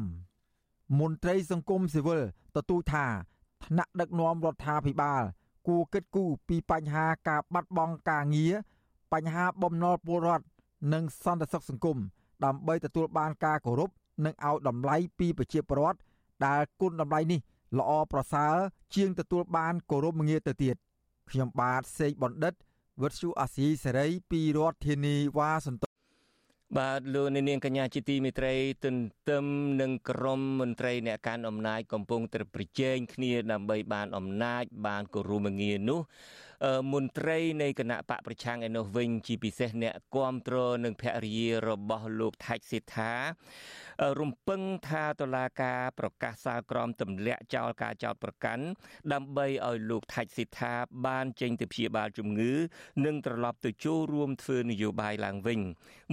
[0.99, 2.21] មន្ត្រីសង្គមស៊ីវិល
[2.55, 3.05] ទទូចថា
[3.65, 5.23] ថ្នាក់ដឹកនាំរដ្ឋាភិបាល
[5.67, 8.53] គួរគិតគូរពីបញ្ហាការបាត់បង់ការងារ
[9.13, 10.45] បញ្ហាបំណុលពលរដ្ឋ
[10.93, 11.97] និងសន្តិសុខសង្គម
[12.45, 13.89] ដើម្បីទទួលបានការគោរព
[14.25, 15.99] និងឲ្យតម្លៃពីប្រជាពលរដ្ឋ
[16.45, 17.39] ដែលគុណតម្លៃនេះ
[17.79, 18.55] ល្អប្រសើរ
[18.95, 20.75] ជាងទទួលបានគោរពមងារទៅទៀត
[21.29, 22.53] ខ្ញុំបាទសេកបណ្ឌិត
[23.01, 25.93] វុទ្ធុអាស៊ីសេរីពីរដ្ឋធានីវ៉ាស៊ីនតោន
[26.77, 28.53] បាទលោកនាងកញ្ញាជាទីមេត្រី
[28.85, 29.45] ទន្ទឹម
[29.81, 35.99] នឹងក្រមមន្ត្រីអ្នកកាន់អំណាចកំពុងតែប្រជែងគ្នាដើម្បីបានអំណាចបានគោរមងារនោះ
[36.93, 43.11] មន្ត្រីនៃគណៈបកប្រឆាំងឯនោះវិញជាពិសេសអ្នកគាំទ្រនិងភរិយារបស់លោកថៃសិដ្ឋា
[44.19, 48.63] រំពឹងថាតុលាការប្រកាសសាលក្រមទម្លាក់ចោលការចោទប្រកាន់
[49.13, 50.73] ដើម្បីឲ្យលោកថៃសិដ្ឋា
[51.07, 52.53] បានចេញទៅព្យាបាលជំងឺ
[53.05, 55.59] និងត្រឡប់ទៅចូលរួមធ្វើនយោបាយឡើងវិញ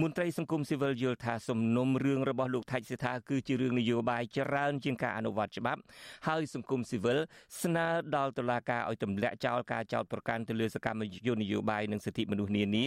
[0.01, 5.81] មន្ត្រីសង្គមស៊ីវិលយល់ថាសំណុំរឿងរបស់លោកថៃសិដ្ឋាគឺជារឿងនយោបាយច្រើនជាងការអនុវត្តច្បាប់
[6.27, 7.17] ហើយសង្គមស៊ីវិល
[7.61, 12.85] ស្នើដល់តុលាការឲ្យទម្លាក់ចោលការចោទប្រកាន់ទៅលើសកម្មជននយោបាយនិងសិទ្ធិមនុស្សនានា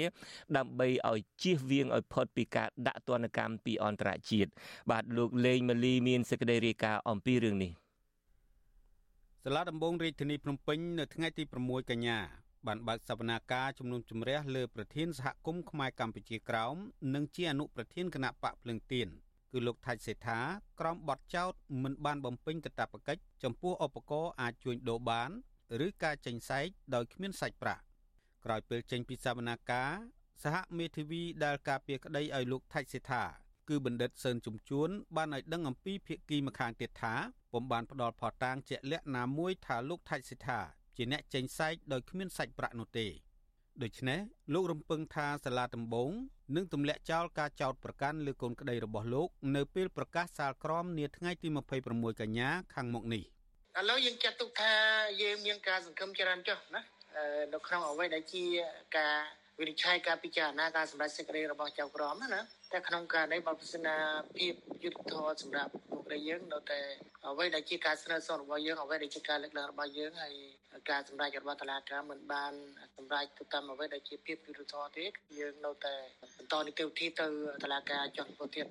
[0.56, 4.50] ដើម្បីឲ្យជៀសវាងឲ្យផុតពីការដាក់ទណ្ឌកម្មពីអន្តរជាតិ
[4.90, 7.72] បាទលោកលេងម៉ាលីមានសេចក្តីរាយការណ៍អំពីរឿងនេះ
[9.44, 12.18] សាលាដំបងរាជធានីភ្នំពេញនៅថ្ងៃទី6កញ្ញា
[12.66, 16.76] បានបើកសវនាការជំនុំជម្រះលើប្រធានសហគមន៍ខ្មែរកម្ពុជាក្រោម
[17.14, 19.08] និងជាអនុប្រធានគណៈបកភ្លឹងទៀន
[19.52, 20.40] គឺលោកថាច់សេដ្ឋា
[20.80, 25.30] ក្រោមបទចោទមិនបានបំពេញកាតព្វកិច្ចចំពោះឧបករណ៍អាចជួញដូរបាន
[25.86, 27.82] ឬការចេញសែកដោយគ្មានសាច់ប្រាក់
[28.44, 29.92] ក្រោយពេលចេញពីសវនាការ
[30.42, 33.24] សហមេធាវីដែលការពារក្តីឲ្យលោកថាច់សេដ្ឋា
[33.68, 37.14] គឺបណ្ឌិតសឿនជំជួន បានឲ្យដឹងអំពីភៀកគីម្ខាងទៀតថា
[37.52, 40.60] ពុំបានផ្ដល់ផតតាងជាក់លាក់ណាមួយថាលោកថៃសិដ្ឋា
[40.96, 43.06] ជាអ្នកចេញសែកដោយគ្មានសាច់ប្រាក់នោះទេ
[43.82, 44.20] ដូច្នេះ
[44.54, 46.10] លោករំពឹងថាសាលាដំបង
[46.56, 51.48] នឹងទម្លាក់ចោលការចោទប្រកាន់លើកូនក្តីរបស់លោក នៅពេលប្រកាសសាលក្រមនាថ្ងៃទី
[51.84, 53.24] 26កញ្ញាខាងមុខនេះ
[53.78, 54.72] ឥឡូវយើងចាត់ទុកថា
[55.22, 56.82] យើងមានការសង្ឃឹមច្រើនចុះណា
[57.54, 58.44] នៅក្នុងអ្វីដែលជា
[58.98, 59.16] ការ
[59.60, 62.40] វិនិច្ឆ័យការពិចារណាការសម្រេចសេចក្តីរបស់ចៅក្រមណា
[62.72, 63.86] តែក្នុងការនេះបើពិសេស
[64.38, 64.52] ភាព
[64.84, 66.80] យុទ្ធធរសម្រាប់ពួកយើងនៅតែ
[67.28, 70.34] អ្វីដែលជាការស្នើសុំរបស់យើងអ្វីដែលជាការលើកឡើងរបស់យើងហើយ
[70.90, 72.52] ការសម្រេចរបស់តុលាការមិនបាន
[72.96, 75.04] សម្រេចទៅតាមអ្វីដែលជាភាពយុត្តិធម៌ទេ
[75.38, 75.94] យើងនៅតែ
[76.36, 77.26] បន្តនីតិវិធីទៅ
[77.62, 78.66] តុលាការចុះពោះទៀត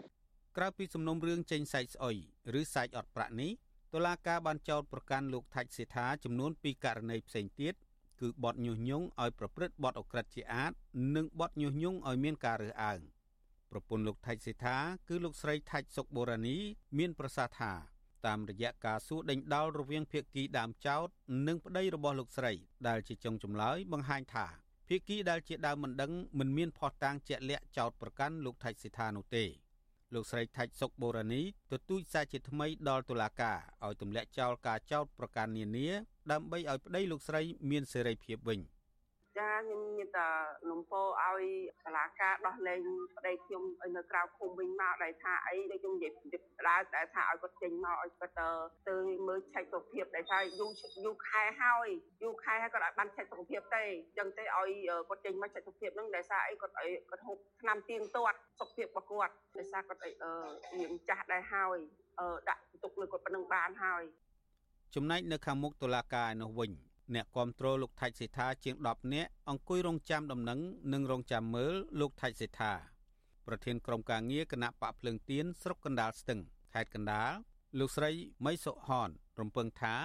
[0.58, 2.16] ក្រៅពីសំណុំរឿងចេញសាច់ស្អុយ
[2.60, 3.52] ឬសាច់អត់ប្រាក់នេះ
[3.98, 7.74] តុលាការបានចោទប្រកាន់លោកថាច់សេដ្ឋាចំនួន2ករណីផ្សេងទៀត
[8.22, 10.72] គឺបទញុះញង់ឲ្យប្រព្រឹត្តបទអក្រិតជាអាត
[11.16, 13.00] និងបទញុះញង់ឲ្យមានការរើសអើង
[13.72, 14.78] ប្រពន្ធលោកថៃសេដ្ឋា
[15.10, 16.58] គឺលោកស្រីថាច់សុកបូរ៉ានី
[16.98, 17.72] មានប្រសាសន៍ថា
[18.26, 21.08] តាមរយៈការសួរដេញដោលរវាងភៀកគីដើមចោត
[21.48, 22.54] និងប្តីរបស់លោកស្រី
[22.88, 24.48] ដែលជាចុងចម្លើយបង្ហាញថា
[24.88, 29.46] ភៀកគីដែលជាដើមមិនដឹងមិនមានផុសតាងជាក់លាក់ចោតប្រកាន់លោកថៃសេដ្ឋានោះទេ
[30.14, 31.42] លោកស្រីថាច់សុកបូរ៉ានី
[31.72, 35.88] ទទូចសារជាថ្មីដល់តុលាការឲ្យទម្លាក់ចោលការចោតប្រកាន់នានា
[36.32, 38.60] ដើម្បីឲ្យប្តីលោកស្រីមានសេរីភាពវិញ
[39.38, 40.28] ចាខ្ញុំមានតែ
[40.72, 41.44] នំពោឲ្យ
[41.84, 42.82] សាលាការដោះលែង
[43.18, 46.26] ប្តីខ្ញុំឲ្យនៅក្រៅភូមិវិញមកដែលថាអីដូចខ្ញុំនិយាយពី
[46.68, 48.34] ដើរតែថាឲ្យគាត់ចេញមកឲ្យគាត់
[48.88, 48.96] ទៅ
[49.28, 50.72] មើលឆែកសុខភាពដែលថាយូរ
[51.06, 51.88] យូរខែហើយ
[52.24, 54.70] យូរខែហើយគាត់ឲ្យបានឆែកសុខភាពទេអញ្ចឹងទេឲ្យ
[55.10, 60.12] គាត់ចេញមកឆែកសុខភាពហ្នឹងដែលថាអីគាត់ឲ្យគាត់ហូបថ្នាំទៀងទាត់សុខភាពរបស់គាត់ដែលថាគាត់អី
[60.80, 61.78] រៀងចាស់ដែរហើយ
[62.50, 64.04] ដាក់ទុកលើគាត់ប៉ុណ្ណឹងបានហើយ
[64.96, 66.72] ចំណែកនៅខាងមុខតុលាការឯនោះវិញ
[67.16, 70.60] អ្នកគ្រប់គ្រងលោកថៃសេដ្ឋាជាង10នាក់អង្គុយរងចាំដំណឹង
[70.94, 72.74] និងរងចាំមើលលោកថៃសេដ្ឋា
[73.48, 76.40] ប្រធានក្រុមការងារគណៈបកភ្លើងទៀនស្រុកកណ្ដាលស្ទឹង
[76.74, 77.32] ខេត្តកណ្ដាល
[77.80, 78.12] លោកស្រី
[78.46, 79.96] មីសុហន រំពឹងថា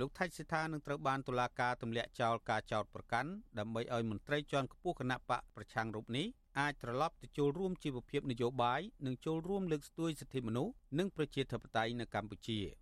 [0.00, 6.26] លោកថៃសិដ្ឋានឹងត្រូវបានតុលាការទម្លាក់ចោលការចោទប្រកាន់ដើម្បីឲ្យមន្ត្រីជាន់ខ្ពស់គណៈបកប្រឆាំងរូបនេះ
[6.60, 12.60] អាចត្រឡប់ទៅចូលរួមជីវភាពនយោបាយនិងចូលរួមលើកស្ទួយសិទ្ធិមនុស្សនិងប្រជាធិបតេយ្យនៅកម្ពុជា។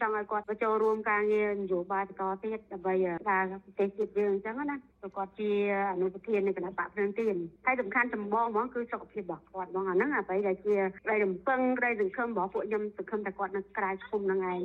[0.00, 2.94] ចង់ឲ្យគាត់ទៅចូលរួមការងារនយោបាយបន្តទៀតដើម្បី
[3.30, 5.50] ការប្រទេសជាតិយើងអញ្ចឹងណាព្រោះគាត់ជា
[5.92, 14.60] អនុប្រធាននៃគណៈបកភ្លើងទៀនហើយសំខាន់ចម្បងហ្មងគឺសុខភាពរបស់គាត់ហ្មងអាហ្នឹងអ្វីដែលជាក្តីរំពឹងក្តីសង្ឃឹមរបស់ពួកខ្ញុំសង្ឃឹមថាគាត់នៅក្រៅឃុំហ្នឹងឯង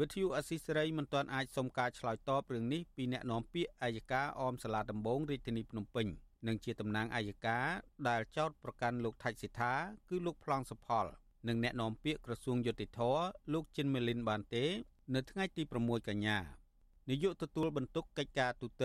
[0.00, 6.06] វិទ្យុអស៊ីសេរីមិនទាន់អាចសុំការឆ្លើយតបរឿងនេះពីអ្នកនាំពាក្យអัยការអមសាលាដំបងរាជធានីភ្នំពេញ
[6.48, 7.66] និងជាតំណាងអัยការ
[8.08, 9.72] ដែលចោតប្រកាន់លោកថៃសិដ្ឋា
[10.08, 11.06] គឺលោកប្លង់សុផល
[11.48, 13.00] និងអ្នកនាំពាក្យក្រសួងយុតិធធ
[13.52, 14.64] លោកជិនមេលីនបានទេ
[15.14, 16.38] នៅថ្ងៃទី6កញ្ញា
[17.10, 18.84] នាយកទទួលបន្ទុកកិច្ចការទូត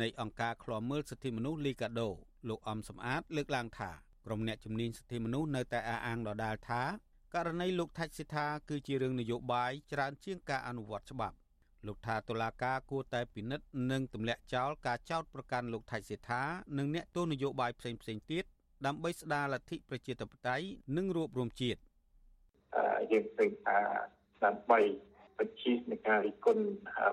[0.00, 2.08] នៃអង្គការឃ្លាំមើលសិទ្ធិមនុស្សលីកាដូ
[2.48, 3.90] លោកអំសំអាត លើកឡើងថា
[4.26, 6.82] ក្រុមអ្នកជំនាញសិទ្ធិមនុស្សនៅតែអះអាងដដាលថា
[7.34, 11.36] ករណីលោកថាច់សិដ្ឋាគឺជារឿងនយោបាយច្រើនជាងការអនុវត្តច្បាប់
[11.86, 16.42] លោកថាតុលាការគួរតែពិនិត្យនិងទម្លាក់ចោលការចោទប្រកាន់លោកថាច់សិដ្ឋា
[16.78, 18.00] និងអ្នកទោសនយោបាយផ្សេងៗ
[18.32, 18.44] ទៀត
[18.86, 21.80] ដើម្បីស្ដារលទ្ធិប្រជាធិបតេយ្យនិងរួបរวมជាតិ
[23.12, 23.78] យើងឃើញថា
[24.44, 24.80] ដើម្បី
[25.38, 26.64] បញ្ជានៃការរិះគន់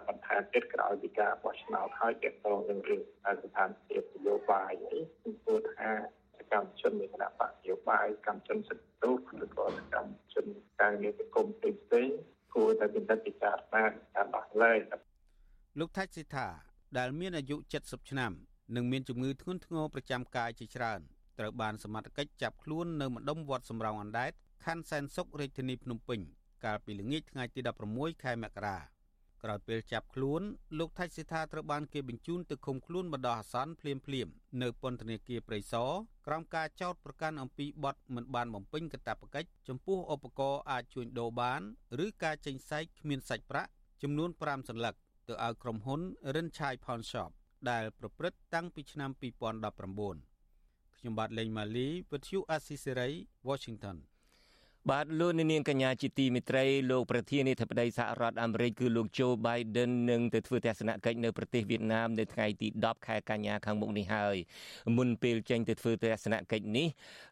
[0.08, 3.02] បន្ថែមទៀតក្រោយពីការបោះឆ្នោតហើយទាក់ទងនឹងរឿង
[3.44, 5.92] ស្ថានភាពនយោបាយនេះគឺគួរថា
[6.52, 9.16] កម្មជននៃគណៈបកនយោបាយកម្មជនសិទ្ធិទូឬ
[9.58, 10.46] ក៏កម្មជន
[10.82, 12.18] ការងារសង្គមផ្សេងៗ
[12.56, 13.84] គួរតែពិនិត្យពិចារណា
[14.16, 14.80] ការដោះលែង
[15.80, 16.48] លោកថាច់សិដ្ឋា
[16.98, 18.32] ដែលមានអាយុ70ឆ្នាំ
[18.76, 21.00] និងមានជំងឺធ្ងន់ធ្ងរប្រចាំកាយជាច្រើន
[21.40, 24.32] ត្រូវបានសមត្ថកិច្ចចាប់ខ្លួននៅម្ដុំវត្តសំរោងអណ្ដែត
[24.66, 26.20] ខណ្ឌសែនសុខរាជធានីភ្នំពេញ
[26.66, 27.60] កាលពីល្ងាចថ្ងៃទី
[27.92, 28.78] 16ខែមករា
[29.44, 30.42] ក្រោយពេលចាប់ខ្លួន
[30.80, 34.28] លោកថៃសិដ្ឋាត្រូវបានគេបញ្ជូនទៅឃុំខ្លួនបណ្ដោះអាសន្នភ្លាមភ្លាម
[34.62, 35.90] នៅពន្ធនាគារព្រៃសរ
[36.28, 41.62] ក្រោមការចោទប្រកាន់អំពីបទមិនបានបំពេញកាតព្វកិច្ចចំពោះឧបករណ៍អាចជួញដូរបាន
[42.06, 43.70] ឬការចេញសាច់គ្មានសាច់ប្រាក់
[44.02, 44.96] ចំនួន5សន្លឹក
[45.28, 46.02] ទៅឲ្យក្រុមហ៊ុន
[46.34, 47.32] Rin Chai Pawn Shop
[47.70, 53.10] ដែលប្រព្រឹត្តតាំងពីឆ្នាំ2019ខ្ញុំបាទលេងម៉ាលីវិទ្យុអាស៊ីសេរី
[53.48, 53.98] Washington
[54.90, 64.36] បាទលោកនាងកញ្ញាជាទីមេត្រីលោកប្រធានាធិបតីសហរដ្ឋអាមេរិកគឺលោក Joe Biden នឹងទៅធ្វើទស្សនកិច្ចនៅប្រទេសវៀតណាមនៅថ្ងៃទី10ខែកញ្ញាខាងមុខនេះហើយ
[64.98, 66.88] មុនពេលចេញទៅធ្វើទស្សនកិច្ចនេះ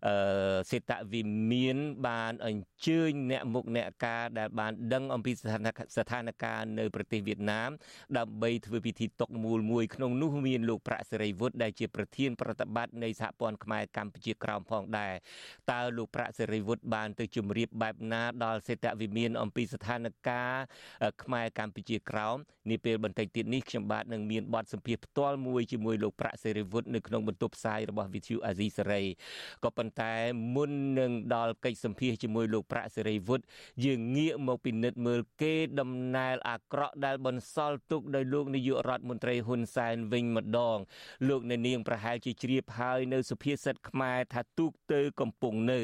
[0.07, 7.69] អឺសេតវិមានបានអញ្ជើញអ្នកមុខអ្នកការដែលបានដឹងអំពីស្ថានភាពស្ថានភាពនៅប្រទេសវៀតណាម
[8.17, 15.13] ដើម្បីធ្វើពិធីតុកមូលមួយក្នុងនោះមានលោកប្រាក់សេរីវុឌ្ឍដែលជាប្រធានប្រតិបត្តិនៃសហព័ន្ធខ្មែរកម្ពុជាក្រោមផងដែរ
[15.71, 22.37] តើលោកប្រាក់សេរីវុឌ្ឍបានទៅជម្រាបបែបណាដល់សេតវិមានអំពីស្ថានភាពខ្មែរកម្ពុជាក្រោម
[22.69, 29.03] នាពេលបន្តិចទៀតនេះខ្ញុំបាទនឹងមានបទសម្ភាសផ្ទាល់មួយជាមួយលោកប្រាក់សេរីវុឌ្ឍនៅក្នុងបន្ទប់ផ្សាយរបស់ VTV អាស៊ីសេរី
[29.63, 30.13] ក៏ប៉ុន្តែ
[30.55, 33.45] មុននឹងដល់កិច្ចសម្ភាសជាមួយលោកប្រាក់សេរីវុឌ្ឍ
[33.85, 40.77] យើងងាកមកពិនិត្យមើលគេដំណើរអាក្រក់ដែលបន្សល់ទុកដោយលោកនាយករដ្ឋមន្ត្រីហ៊ុនសែនវិញម្ដង
[41.27, 45.79] លោកនៅនាងប្រហែលជាជ្រាបហើយនៅសុភាសិតខ្មែរថាទូកទៅកំពុងនៅ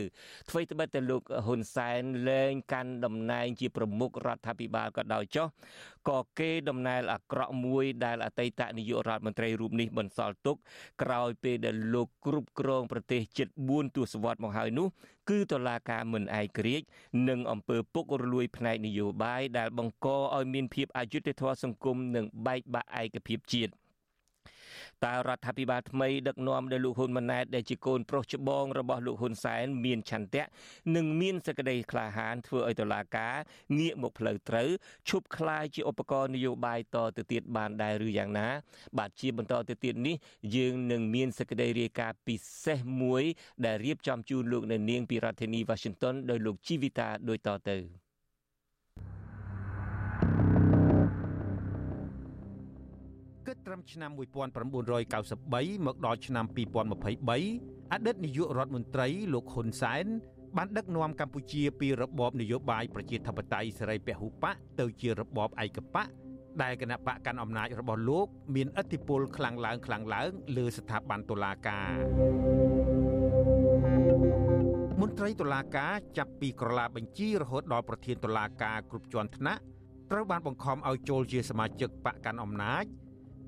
[0.49, 5.47] អ្វីត្បិតតែលោកហ៊ុនសែនលែងកាន់តំណែងជាប្រមុខរដ្ឋាភិបាលក៏ដោយចុះ
[6.09, 10.57] ក៏គេដំណើរអាក្រក់មួយដែលអតីតនាយករដ្ឋមន្ត្រីរូបនេះបន្សល់ទុក
[11.01, 14.87] ក្រោយពេលដែលលោកគ្រប់គ្រងប្រទេសជិត4ទសវត្សរ៍មកហើយនោះ
[15.29, 16.85] គឺតុលាការមិនឯករាជ្យ
[17.29, 23.71] និងអំពើពុករលួយផ្នែកនយោបាយដែលបង្កឲ្យមានភាពអយុត្តិធម៌សង្គមនិងបែកបាក់ឯកភាពជាតិ។
[25.04, 30.44] តើរដ្ឋាភិបាលថ្មីដឹកនាំដោយលោកហ៊ុនម៉ាណែតដែលជាកូនប្រុសច្បងរបស់លោកហ៊ុនសែនមានឆន្ទៈ
[30.96, 33.34] និងមានសក្តីក្លាហានធ្វើឲ្យតុលាការ
[33.78, 34.68] ងាកមកផ្លូវត្រូវ
[35.08, 38.48] ឈប់คลายជាឧបករណ៍នយោបាយតទៅទៀតបានដែរឬយ៉ាងណា
[38.98, 40.16] បាទជាបន្តទៅទៀតនេះ
[40.56, 43.22] យើងនឹងមានសក្តីរាយការណ៍ពិសេសមួយ
[43.64, 48.03] ដែលរៀបចំជូនលោកនៅនាងពីរដ្ឋធានី Washington ដោយលោកជីវិតាដូចតទៅ
[53.65, 56.45] តត្រឹមឆ្នាំ1993មកដល់ឆ្នាំ
[57.13, 60.05] 2023អតីតនាយករដ្ឋមន្ត្រីលោកហ៊ុនសែន
[60.57, 66.07] បានដឹកនាំកម្ពុជាពីរបបនយោបាយប្រជាធិបតេយ្យសេរីពហុបកទៅជារបបឯកបក
[66.61, 71.91] ដែលគណៈបកកាន់អំណាចរបស់លោកមានឥទ្ធិពលខ្លាំងឡើងខ្លាំងឡើងលើស្ថាប័នតុលាការ
[75.01, 79.61] មន្ត្រីតុលាការចាប់ពីក្រឡាបញ្ជីរហូតដល់ប្រធានតុលាការគ្រប់ជាន់ថ្នាក់
[80.11, 82.85] ត្រូវបានបង្ខំឲ្យចូលជាសមាជិកបកកាន់អំណាច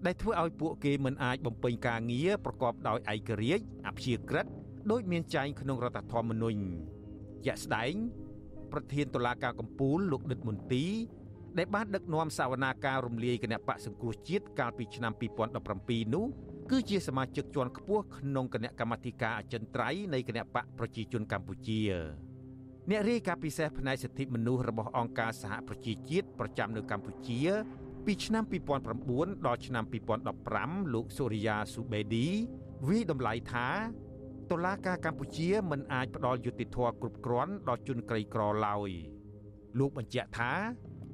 [0.06, 4.46] ដែលធ្វើឲ្យពួកគេមិនអាចបំពេញការងារប្រកបដោយឯករាជ្យអព្យាក្រឹត
[4.92, 6.62] ដោយមានចែងក្នុងរដ្ឋធម្មនុញ្ញ
[7.46, 7.94] ជាក់ស្ដែង
[8.72, 10.86] ប្រធានតុលាការកំពូលលោកដិតមន្ទី
[11.58, 15.14] ដែលបានដឹកនាំសវនាការរំលាយគណៈបកសង្គ្រោះជាតិកាលពីឆ្នាំ
[15.64, 16.26] 2017នោះ
[16.72, 21.82] គឺជាសមាជិកជាន់ខ្ពស់ក្នុងគណៈកម្មាធិការអចិន្ត្រៃយ៍នៃគណៈបកប្រជាជនកម្ពុជា
[22.90, 27.40] អ្នករាយការណ៍ពិសេសផ្នែកសិទ្ធិមនុស្សរបស់អង្គការសហប្រជាជាតិប្រចាំនៅកម្ពុជា
[28.08, 28.44] ពីឆ្នាំ
[28.96, 29.84] 2009ដល់ឆ្នាំ
[30.40, 32.28] 2015លោកសូរិយាស៊ូបេឌី
[32.88, 33.68] វិតម្លៃថា
[34.52, 38.90] តុលាការកម្ពុជាមិនអាចផ្ដល់យុត្តិធម៌គ្រប់គ្រាន់ដល់ជនក្រីក្រឡើយ
[39.80, 40.54] លោកបញ្ជាក់ថា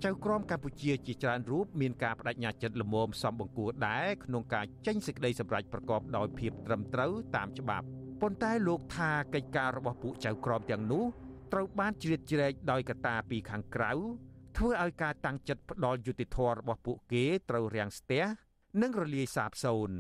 [0.04, 7.86] ចៅក្រមកម្ពុជាជាច្រើនរូបមានការបដិញ្ញាចិត្តល្មមសំបង្គួរដែរក្នុងការចេញសេចក្តីសម្រេចប្រកបដោយភាពត្រឹមត្រូវតាមច្បាប់
[8.22, 11.06] ប៉ុន្តែលោកថាកិច្ចការរបស់ពួកចៅក្រមទាំងនោះ
[11.54, 13.94] ត្រូវបានជ្រៀតជ្រែកដោយកត្តាពីខាងក្រៅ
[14.58, 18.24] ធ្វើឲ្យការតាំងចិត្តផ្ដាល់យុតិធធម៌របស់ពួកគេត្រូវរាំងស្ទះ
[18.82, 19.98] និងរលាយសាបសូន្យ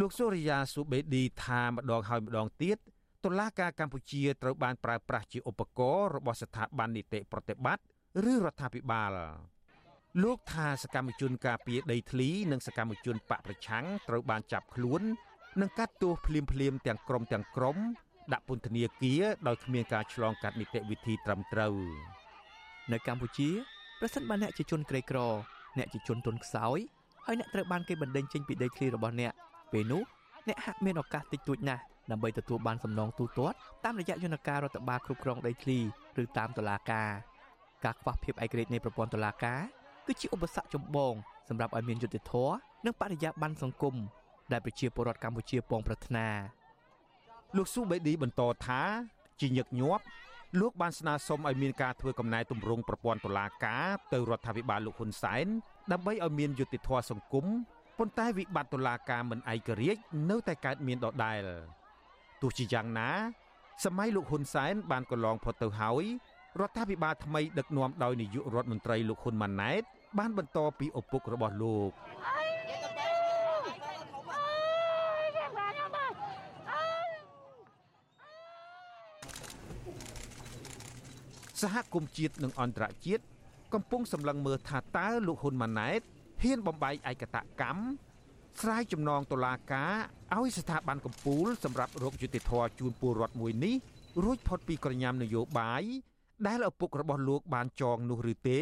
[0.00, 2.78] លោកសូរិយាស៊ូបេឌីថាម្ដងហើយម្ដងទៀត
[3.24, 7.84] តុលាការកម្ពុជាត្រូវបានប្រើប្រាស់ជាឧបករណ៍របស់ស្ថាប័ននីតិប្រតិបត្តិ
[8.32, 9.12] ឬរដ្ឋាភិបាល
[10.22, 15.02] លោកថាសកម្មជនការពារដីធ្លីនិងសកម្មជនបកប្រឆាំងត្រូវបានចាប់ខ្លួន
[15.60, 17.76] និងកាត់ទោសភ្លាមភ្លាមទាំងក្រុមទាំងក្រុម
[18.32, 21.74] ដាក់ពន្ធនាគារដោយគ្មានការឆ្លងកាត់នីតិវិធីត្រឹមត្រូវ
[22.92, 23.50] នៅកម្ពុជា
[24.00, 25.18] ប្រសិនបើអ្នកជាជនក្រីក្រ
[25.78, 26.78] អ្នកជាជនទុនខ្សោយ
[27.26, 29.32] ហើយអ្នកត្រូវបានគេបណ្តេញចេញពីដីធ្លីរបស់អ្នក
[29.72, 30.02] ពេលនោះ
[30.48, 35.78] អ្នកហាក់មានឱកាសតិចតួចណាស់ដើម្បីទទួលបានសំណងទូទាត់តាមរយៈយន្តការរដ្ឋបាលគ្រប់គ្រងដីធ្លី
[36.22, 37.10] ឬតាមតុលាការ
[37.84, 39.60] ការខ្វះភាពឯករាជ្យនៃប្រព័ន្ធតុលាការ
[40.06, 41.14] គឺជាឧបសគ្គចម្បង
[41.48, 43.94] សម្រាប់ឲ្យមានយុត្តិធម៌និងបរិយាបន្នសង្គម
[44.52, 46.26] ដែលប្រជាពលរដ្ឋកម្ពុជាពងប្រាថ្នា
[47.56, 48.80] លោកស៊ូបេឌីបន្តថា
[49.40, 50.04] ជាញឹកញាប់
[50.60, 55.46] លោកបានស្នើសុំឲ្យមានការធ្វើកំណែទម្រង់ប្រព័ន្ធតុលាការទៅរដ្ឋាភិបាលលោកហ៊ុនសែន
[55.92, 57.46] ដើម្បីឲ្យមានយុត្តិធម៌សង្គម
[57.98, 61.42] ប៉ុន្តែវិបត្តិតុលាការមិនឯករាជ្យនៅតែកើតមានដដែល
[62.42, 63.10] ទោះជាយ៉ាងណា
[63.84, 66.04] សម័យលោកហ៊ុនសែនបានកន្លងផុតទៅហើយ
[66.60, 69.82] រដ្ឋាភិបាលថ្មីដឹកនាំដោយនាយករដ្ឋមន្ត្រីលោកហ៊ុនម៉ាណែត
[70.18, 71.90] បានបន្តពីឪពុករបស់លោក
[81.62, 83.22] សហគមន៍ជាតិនិងអន្តរជាតិ
[83.74, 86.00] កំពុងសម្លឹងមើលថាតើលោកហ៊ុនម៉ាណែត
[86.42, 87.82] ហ៊ានបំបែកឯកតកម្ម
[88.60, 89.92] ស្រាយចំណងតុលាការ
[90.36, 93.74] ឲ្យស្ថាប័នកម្ពុជាសម្រាប់រកយុតិធធជូនពលរដ្ឋមួយនេះ
[94.22, 95.82] រួចផុតពីក្រញាំនយោបាយ
[96.46, 98.60] ដែលឪពុករបស់លោកបានចងនោះឬទេ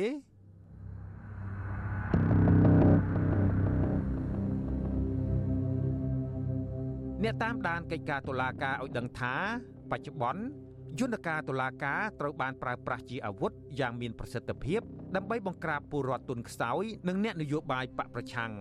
[7.23, 9.35] អ្នកតាមដានកិច្ចការតុលាការឲ្យដឹងថា
[9.91, 10.43] បច្ចុប្បន្ន
[10.99, 14.81] យន្តការតុលាការត្រូវបានប្រើប្រាស់ជាអាវុធយ៉ាងមានប្រសិទ្ធភាព
[15.17, 18.53] ដើម្បីបង្ក្រាបពលរដ្ឋទុនខ្សោយនិងអ្នកនយោបាយបកប្រឆាំង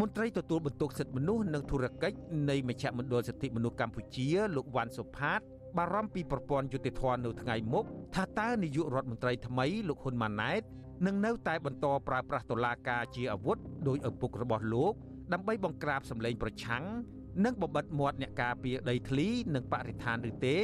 [0.00, 2.16] មន្ត្រីទទួលបន្ទុកសិទ្ធិមនុស្សនិងធុរកិច្ច
[2.50, 5.40] នៃមជ្ឈមណ្ឌលសិទ្ធិមនុស្សកម្ពុជាលោកវ៉ាន់សុផាត
[5.76, 7.84] បារម្ភពីប្រព័ន្ធយុតិធធននៅថ្ងៃមុខ
[8.14, 10.62] ថាតើនាយករដ្ឋមន្ត្រីថ្មីលោកហ៊ុនម៉ាណែត
[11.06, 13.58] នឹងនៅតែបន្តប្រើប្រាស់តុលាការជាអាវុធ
[13.88, 14.92] ដោយឪពុករបស់លោក
[15.32, 16.84] ដើម្បីបង្ក្រាបសម្លេងប្រឆាំង
[17.44, 20.56] និងបំបិតមាត់អ្នកការពារដីធ្លីនិងបរិស្ថានឬទេ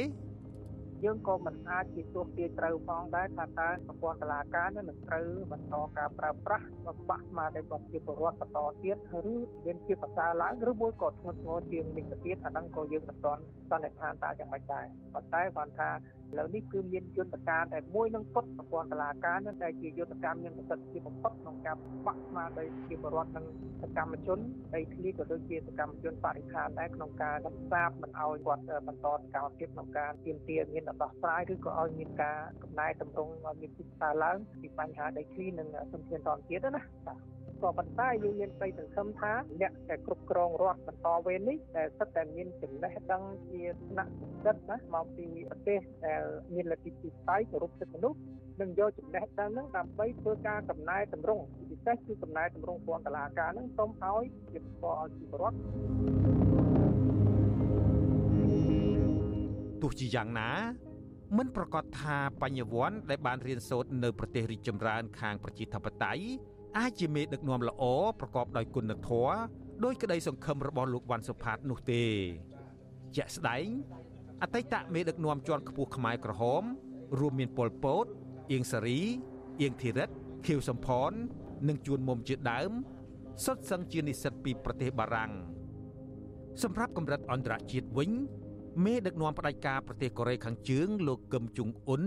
[1.03, 8.97] យើងក៏មិនអាចជាទោះទាយត្រូវផងដែរថាតើប្រព័ន្ធតុលាការនឹងត្រូវបន្តការប្រើប្រាស់បំបាក់ស្មារតីប្រជាពលរដ្ឋបន្តទៀត
[9.31, 9.35] ឬ
[9.65, 15.89] មានជាប្រសើរឡើងឬមួយក៏ធ្ងន់ធ្ងរជាងនេះទៅទៀតអាហ្នឹងក៏យើងមិនទាន់សន្និដ្ឋានតើយ៉ាងម៉េចដែរប៉ុន្តែគាត់ថា
[16.33, 21.75] ឥឡូវនេះគឺមានយន្តការតែមួយនឹងពុតប្រព័ន្ធតុលាការនឹងតែជាយន្តការមានប្រសិទ្ធភាពបំផុតក្នុងការ
[22.07, 23.45] បាក់ស្មារតីជាបរដ្ឋនិង
[23.81, 24.39] សកម្មជន
[24.75, 44.11] ដីធ្លីក៏ដូចជាសកម្មជនបរិស្ថានដែរក្នុងការរក្សាមិនឲ្យគាត់បន្តសកម្មភាពក្នុងការទាមទារមានដោះស្រាយឬក៏ឲ្យមានការកំណែតម្រង់ឲ្យមានទីផ្សារឡើងពីបញ្ហាដីធ្លីនិងសន្តិភាពតនទៀតណាបាទ ក៏ប៉ុន្តែយើងមានក្តីសង្ឃឹមថាអ្នកដែលគ្រប់គ្រងរដ្ឋបន្តវេននេះដែលសិតតែមានចំណេះដឹងជាថ្នាក់
[44.43, 46.23] សិទ្ធណាមកពីប្រទេសដែល
[46.53, 48.19] មានលទ្ធិពិស័យគោរពសិទ្ធិមនុស្ស
[48.61, 55.57] នឹងយកចំណេះដឹងហ្នឹងដើម្បីធ្វើការកំណែតម្រង់ពិសេសគឺកំណែតម្រង់ពន្ធតុលាការហ្នឹងសូមឲ្យជាស្គាល់ឲ្យជីវរដ្ឋ
[59.81, 60.49] ទោះជាយ៉ាងណា
[61.37, 66.23] មិនប្រកាសថាបញ្ញវន្តដែលបានរៀនសូត្រនៅប្រទេសរីកចម្រើនខាងប្រជាធិបតេយ្យ
[66.77, 67.83] អាចជាមេដឹកនាំល្អ
[68.19, 69.33] ប្រកបដោយគុណធម៌
[69.83, 72.03] ដោយក្តីសង្ឃឹមរបស់លោកវ៉ាន់សុផាតនោះទេ
[73.15, 73.65] ជាក់ស្ដែង
[74.41, 76.63] អតីតមេដឹកនាំជាន់ខ្ពស់ខ្មែរក្រហម
[77.19, 78.05] រួមមានប៉ុលពត
[78.51, 78.99] អៀងសារី
[79.61, 80.09] អៀងធីរិត
[80.45, 81.11] ខៀវសំផន
[81.67, 82.71] និងជួនមុំជាដើម
[83.45, 85.31] សុទ្ធសឹងជានិស្សិតពីប្រទេសបារាំង
[86.63, 88.11] សម្រាប់កម្រិតអន្តរជាតិវិញ
[88.85, 92.03] មេដឹកនាំផ្ដាច់ការប្រទេសកូរ៉េខាងជើង លោកកឹមជុងអ៊ុន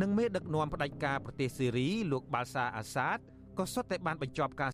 [0.00, 3.18] និងមេដឹកនាំផ្ដាច់ការប្រទេសសេរីលោកបាល់សាអាសាត
[3.58, 4.70] ក៏សុទ្ធតែបានបញ្ចប់ការ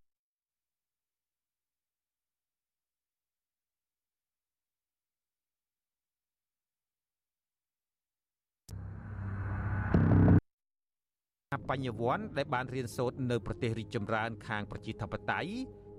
[11.70, 15.50] បញ្ញវន្តដែលបានរៀនសូត្រនៅប្រទេសរីកចម្រើនខាងប្រជាធិបតេយ្យ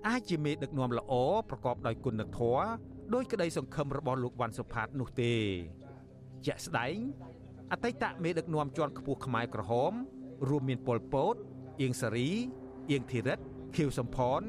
[0.08, 1.12] អាចជាមេដឹកនាំល្អ
[1.50, 2.62] ប្រកបដោយគុណធម៌
[3.14, 5.34] ដោយក្តីសង្ឃឹមរបស់លោកវ៉ាន់សុផាតនោះទេ
[6.46, 6.96] ជាក់ស្ដែង
[7.72, 9.92] អតីតមេដឹកនាំជាន់ខ្ពស់ខ្មែរក្រហម
[10.48, 11.34] រួមមានប៉ុលពត
[11.80, 12.30] អៀងសារី
[12.90, 13.38] អៀងធីរិត
[13.76, 14.42] ខៀវសំផន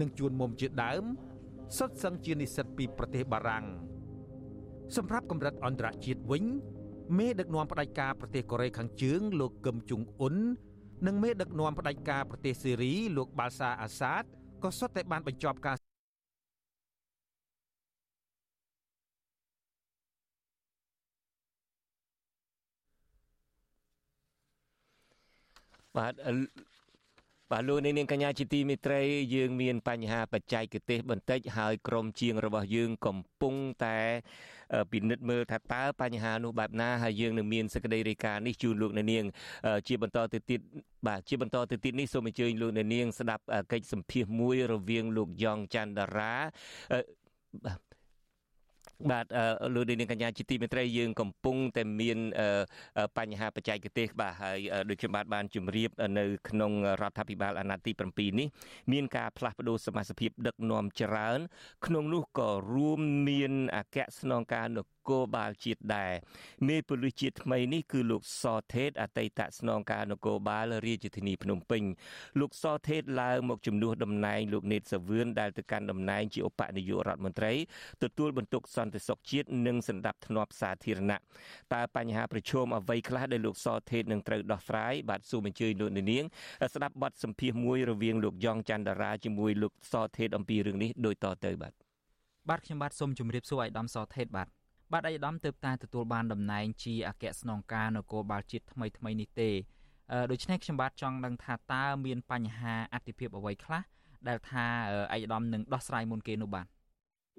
[0.00, 1.04] និងជួនមុំជាដើម
[1.78, 3.64] សុទ្ធសឹងជានិស្សិតពីប្រទេសបារាំង
[4.96, 6.44] សម្រាប់កម្រិតអន្តរជាតិវិញ
[7.18, 10.36] មេដឹកនាំផ្ដាច់ការប្រទេសកូរ៉េខាងជើងលោកកឹមជុងអ៊ុន
[11.06, 14.22] និងមេដឹកនាំផ្ដាច់ការប្រទេសសេរីលោកបាល់សាអាសាត
[14.62, 15.76] ក៏សុទ្ធតែបានបញ្ចប់ការ
[25.96, 26.14] បាទ
[27.52, 29.00] បាទលោកនាងកញ្ញាជាទីមេត្រី
[29.34, 33.98] យើងមានបញ្ហាបច្ចេកទេសបន្តិចហើយក្រុមជាងរបស់យើងកំពុងតែ
[34.92, 39.24] ពិនិត្យមើលថាតើបញ្ហានោះបែបណាហើយយើងនឹងមានសេចក្តីរាយការណ៍នេះជូនលោកនាង
[39.88, 40.60] ជាបន្តទៅទៀត
[41.06, 46.34] បាទជាបន្តទៅទៀតនេះសូមអញ្ជើញលោកនាងស្ដាប់កិច្ចសម្ភាសមួយរវាងលោកយ៉ងច័ន្ទរា
[47.64, 47.89] បាទ
[49.10, 49.26] បាទ
[49.74, 52.18] លោកនាងកញ្ញាជាទីមេត្រីយើងកំពុងតែមាន
[53.18, 54.58] បញ្ហាបច្ចេកទេសបាទហើយ
[54.88, 58.48] ដូចខ្ញុំបាទបានជម្រាបនៅក្នុងរដ្ឋាភិបាលអាណត្តិទី7នេះ
[58.92, 61.38] មានការផ្លាស់ប្ដូរសមាជិកដឹកនាំច្រើន
[61.86, 64.99] ក្នុងនោះក៏រួមមានអគ្គស្នងការនគរ
[65.34, 66.12] បាលជាតិដែរ
[66.68, 71.82] មេប៉ូលីសជាតិថ្មីនេះគឺលោកសថេតអតីតស្នងការនគរបាលរាជធានីភ្នំពេញ
[72.40, 77.52] លោកសថេតឡើងមកជំនួសតំណែងលោកនេតសាវឿនដែលទៅកាន់តំណែងជាឧបនាយករដ្ឋមន្ត្រី
[78.02, 81.18] ទទួលបន្ទុកសន្តិសុខជាតិនិងសម្ដាប់ធ្នាប់សាធារណៈ
[81.74, 86.24] តើបញ្ហាប្រឈមអ្វីខ្លះដែលលោកសថេតនឹងត្រូវដោះស្រាយបាទសូមអញ្ជើញលោកនាង
[86.74, 91.72] ស្ដាប់បទសម្ភាសន៍មួយរវាងលោកយ៉ងច័ន្ទតារាជាមួយលោកសថេតអំពីរឿងនេះដូចតទៅបាទ
[92.48, 94.48] បាទខ្ញុំបាទសូមជម្រាបសួរអាយដាមសថេតបាទ
[94.92, 99.50] បាទអាយដាមទើបតែទទួលបានតំណែងជាអគ្គស្នងការនគរបាលជាតិថ្មីថ្មីនេះទេ
[100.30, 103.82] ដូច្នេះខ្ញុំបាទចង់ដឹងថាតើមានបញ្ហាអតិភិបអ្វីខ្លះ
[104.28, 104.64] ដែលថា
[105.12, 106.66] អាយដាមនឹងដោះស្រាយមុនគេនោះបាទ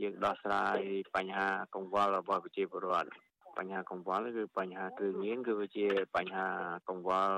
[0.02, 0.78] យើងដោះស្រាយ
[1.16, 3.10] បញ្ហាកង្វល់របស់ប្រជាពលរដ្ឋ
[3.58, 6.48] បញ្ហាកង្វល់គឺបញ្ហាគ្រឿងញៀនគឺវាជាបញ្ហា
[6.90, 7.36] កង្វល់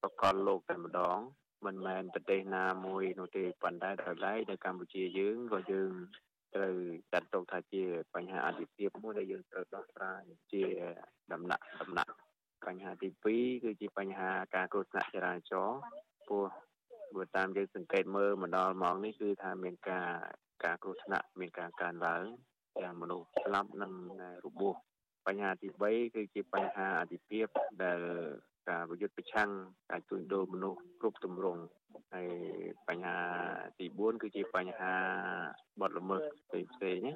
[0.00, 1.18] ប្រកបលោកតែម្ដង
[1.66, 5.92] មិនមែនប្រទេសណាមួយនោះទេប៉ុន្តែដល់ឡែកនៅកម្ពុជាយើងក៏យើង
[6.54, 6.74] ត្រូវ
[7.12, 7.82] ចាត់ទុកថាជា
[8.14, 10.62] បញ្ហាអតិភិបមួយដែលយើងត្រូវដោះស្រាយជា
[11.32, 12.12] ដំណាក់ដំណាក់
[12.66, 15.80] បញ្ហាទី2គឺជាបញ្ហាការគ្រោះថ្នាក់ចរាចរណ៍
[16.28, 16.46] ព្រោះ
[17.16, 20.10] បើតាមយើងសង្កេតមើលមកដល់ម៉ោងនេះគឺថាមានការ
[20.64, 22.24] ការគ្រោះថ្នាក់មានការកើនឡើង
[22.80, 23.92] ទាំងមនុស្សស្លាប់និង
[24.44, 24.74] របួស
[25.26, 27.46] បញ្ហាទី3គឺជាបញ្ហាអតិភិប
[27.82, 28.00] ដែល
[28.68, 29.50] ការប្រយុទ្ធប្រឆាំង
[29.90, 31.62] ការជួញដូរមនុស្សគ្រប់ទម្រង់
[32.14, 32.28] ហើយ
[32.88, 33.18] បញ្ហា
[33.78, 34.94] ទី4គឺជាបញ្ហា
[35.80, 37.14] បទល្មើសផ្សេងផ្សេងណា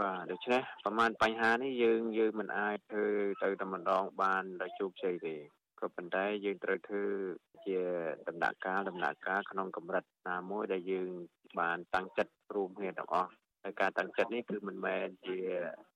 [0.00, 3.06] បាទដូច្នេះប្រហែលបញ្ហានេះយើងយើងមិនអាចធ្វើ
[3.42, 5.36] ទៅតែម្ដងបានដោយជោគជ័យទេ
[5.80, 7.04] ក៏ប៉ុន្តែយើងត្រូវធ្វើ
[7.66, 7.78] ជា
[8.28, 11.08] ដំណាក់កាលដំណាក់កាលក្នុងកម្រិតណាមួយដែលយើង
[11.60, 13.30] បានតាំងចិត្តរួមគ្នាទាំងអស់
[13.62, 15.36] ហើយការតាំងចិត្តនេះគឺមិនមែនជា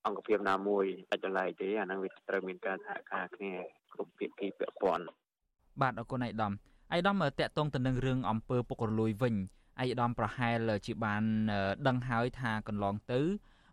[0.06, 3.52] អង្គភាពណាមួយដាច់ចលែកទេអានឹងវាត្រូវមានការសហការគ្នា
[3.96, 5.04] គ្រប់ភាគីពាក់ព័ន្ធ
[5.80, 6.58] បាទអរគុណឯកឧត្តមឯក
[6.94, 9.34] ឧត្តមតកតងទៅនឹងរឿងអំពើពុករលួយវិញ
[9.82, 11.22] ឯកឧត្តមប្រហែលជាបាន
[11.86, 13.20] ដឹងហើយថាកន្លងទៅ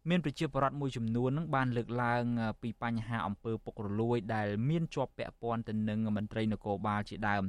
[0.09, 2.23] មានប្រជាពលរដ្ឋមួយចំនួននឹងបានលើកឡើង
[2.61, 7.43] ពីបញ្ហាអំពើពុករលួយ ដែលមានជាប់ពាក់ព័ន្ធទៅនឹងមន្ត្រីនគរបាលជាដើម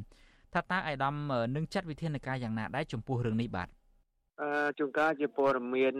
[0.53, 1.15] ថាតើឯកឧត្តម
[1.57, 3.69] នឹងចាត់វិធានការយ៉ាងណាដែរចំពោះរឿងនេះបាទ
[4.41, 5.95] អឺជួនកាលជាព័ត៌មាន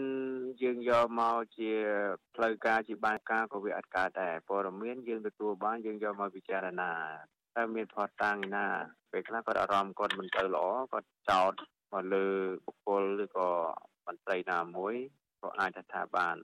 [0.63, 1.71] យើងយកមកជា
[2.35, 6.91] ផ្លូវការជាបានការក៏វាអត់កើតដែរព័ត៌មានយើងទទួលបានយើងយកមកពិចារណា
[7.55, 8.65] តើមានផតតាំងណា
[9.11, 11.53] ពេលខ្លះគាត់អារម្មណ៍គាត់មិនទៅល្អគាត់ចោទ
[11.91, 12.27] មកលើ
[12.65, 13.49] បុគ្គលឬក៏
[14.05, 14.95] មន្ត្រីណាមួយ
[15.41, 16.35] ក៏អាចថាបាន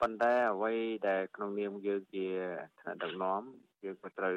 [0.00, 0.72] ប៉ុន្តែអ្វី
[1.08, 2.26] ដែលក្នុងនាមយើងជា
[2.80, 3.42] ថ្នាក់ដឹកនាំ
[3.84, 4.36] យើងក៏ត្រូវ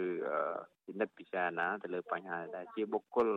[0.86, 3.30] ពិនិត្យពិចារណាទៅលើបញ្ហាដែលជាបុគ្គល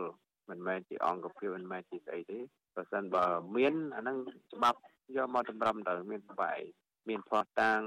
[0.49, 2.39] មិនមែនជាអង្គភាពមិនមែនជាស្អីទេ
[2.75, 3.25] បើសិនបើ
[3.57, 4.17] មានអាហ្នឹង
[4.53, 4.79] ច្បាប់
[5.15, 6.61] យកមកតម្រឹមទៅមានបែប
[7.09, 7.81] មានផោះតាំង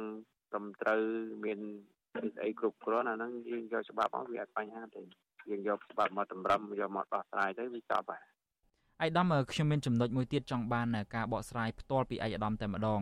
[0.51, 1.03] ត្រឹមត្រូវ
[1.45, 1.59] មាន
[2.34, 5.03] ស្អីគ្រប់គ្រាន់អាហ្នឹងយើងយកច្បាប់មកវាអត់បញ្ហាទេ
[5.51, 8.22] យើងយកច្បាប់មកតម្រឹមយកមកដោះស្រាយទៅវាចប់ហើយ
[9.03, 13.01] ឯកឧត្តមខ្ញុំមានចំណុចមួយទៀតចង់បានការបកស្រាយផ្ទាល់ពីឯកឧត្តមតែម្ដង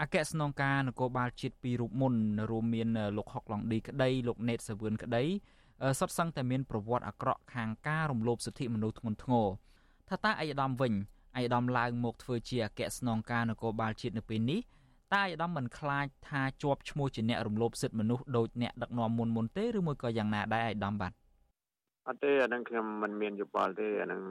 [0.00, 2.14] អគ្គស្នងការនគរបាលជាតិពីររូបមុន
[2.50, 5.24] រួមមានលោកហុកឡុងឌីក្តីលោកណេតសាវឿនក្តី
[5.98, 9.46] សុទ្ធសឹងតែមានប្រវត្តិអាក្រក់ខាងការរំលោភសិទ្ធិមនុស្សធ្ងន់ធ្ងរ
[10.08, 10.92] ថាតើអាយដាមវិញ
[11.36, 14.60] អាយដាមឡើងមកធ្វើជាអគ្គស្នងការនគរបាលជាតិនៅពេលនេះ
[15.12, 21.12] តើអាយដាមមិនខ្លាចថាជាប់ឈ្មោះជាអ្នករំលោភសិទ្ធិមនុស្សដោយអ្នកដឹកនាំមុនមុនទេឬមួយក៏យ៉ាងណាដែរអាយដាមបាទ
[22.08, 24.22] អត់ទេអានឹងខ្ញុំមិនមានយោបល់ទេអានឹង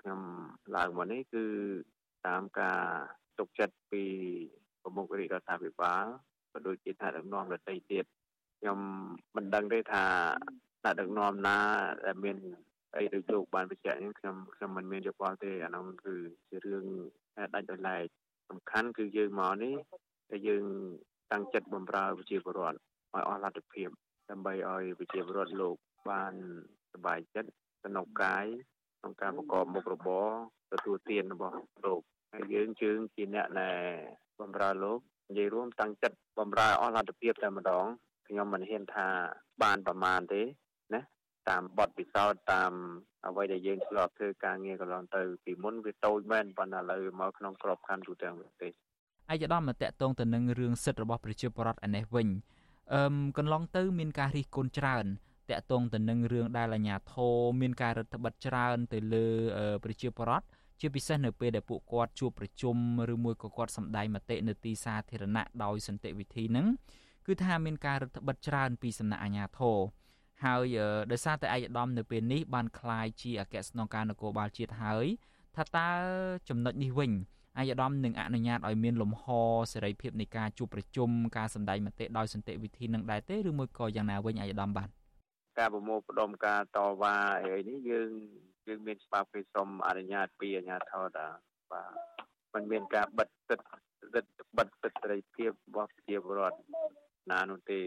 [0.00, 0.20] ខ្ញុំ
[0.76, 1.44] ឡើងមកនេះគឺ
[2.26, 2.80] តាមការ
[3.38, 4.02] ទុកចិត្តពី
[4.82, 6.04] ប្រមុខរាជរដ្ឋាភិបាល
[6.52, 8.04] ក៏ដូចជាថាដឹកនាំរដ្ឋីទៀត
[8.60, 8.78] ខ្ញុំ
[9.36, 10.04] មិនដឹងទេថា
[10.82, 11.58] ថាដឹកនាំណា
[12.04, 12.36] ដែលមាន
[12.95, 16.15] អីដូចលោកបានបញ្ជាក់ហ្នឹងខ្ញុំខ្ញុំមិនមានយោបល់ទេអានោះគឺ
[16.49, 16.85] ជារឿង
[17.53, 18.05] ដាច់ដោយឡែក
[18.49, 19.75] សំខាន់គឺយើងមកនេះ
[20.29, 20.63] តែយើង
[21.31, 23.89] តាំងចិត្តបំរើប្រជាពលរដ្ឋឲ្យអស់លទ្ធភាព
[24.29, 25.75] ដើម្បីឲ្យប្រជាពលរដ្ឋលោក
[26.09, 26.33] បាន
[26.93, 27.51] សบายចិត្ត
[27.83, 28.45] សំណុកកាយ
[28.99, 30.27] ក្នុងការប្រកបមុខរបរ
[30.71, 32.01] ទទួលទានរបស់លោក
[32.33, 33.81] ហើយយើងជើងជាអ្នកដែល
[34.39, 37.85] បំរើលោកនិយាយរួមតាំងចិត្តបំរើអស់លទ្ធភាពតែម្ដង
[38.27, 39.07] ខ្ញុំមិនហ៊ានថា
[39.63, 40.58] បានប្រមាណទេណា
[41.50, 42.72] តាមបទពិសោធន៍តាម
[43.26, 48.72] អ្វីដែលយើងធ្លាប់ធ្វើការងារកន្លងទៅពីមុនវាតូចមែនប៉ុន្តែឥឡូវមកក្នុងក្របខ័ណ្ឌទូទាំងប្រទេស
[49.32, 52.28] ឯកឧត្តមតកតងទៅនឹងរឿងសិទ្ធិរបស់ប្រជាពលរដ្ឋឯនេះវិញ
[52.94, 53.02] អឺ
[53.38, 55.06] កន្លងទៅមានការរិះគន់ច្រើន
[55.50, 59.26] តកតងទៅនឹងរឿងដែលអាញាធរមានការរដ្ឋបិទច្រើនទៅលើ
[59.84, 60.46] ប្រជាពលរដ្ឋ
[60.80, 62.76] ជាពិសេសនៅពេលដែលពួកគាត់ជួបប្រជុំ
[63.12, 66.66] ឬមួយក៏គាត់សម្ដែងមតិនៅទីសាធារណៈដោយសន្តិវិធីហ្នឹង
[67.26, 69.78] គឺថាមានការរដ្ឋបិទច្រើនពីសំណាក់អាជ្ញាធរ
[70.44, 70.76] ហើយ
[71.12, 75.06] ដោយសារតែឯកឧត្តមនៅពេលនេះបានក្លាយជាអគ្គស្នងការនគរបាលជាតិហើយ
[75.56, 75.88] ថាតើ
[76.48, 77.12] ចំណុចនេះវិញ
[77.58, 79.24] អាយដាមនឹងអនុញ្ញាតឲ្យមានលំហ
[79.72, 84.88] សេរីភាពនៃការជួបប្រជុំការសម្ដែងមតិដោយសន្តិវិធីនឹងដែរទេឬមួយក៏យ៉ាងណាវិញអាយដាមបាទ
[85.58, 88.10] ការប្រមូលផ្ដុំការតវ៉ាអីនេះយើង
[88.68, 91.26] យើងមានច្បាប់គេសុំអនុញ្ញាតពីអាជ្ញាធរតា
[91.72, 91.92] បាទ
[92.54, 93.76] มันមានការបិទសិទ្ធិ
[94.14, 96.58] សិទ្ធិបិទសិទ្ធិសេរីភាពរបស់ប្រជាពលរដ្ឋ
[97.30, 97.80] ណានោះទេ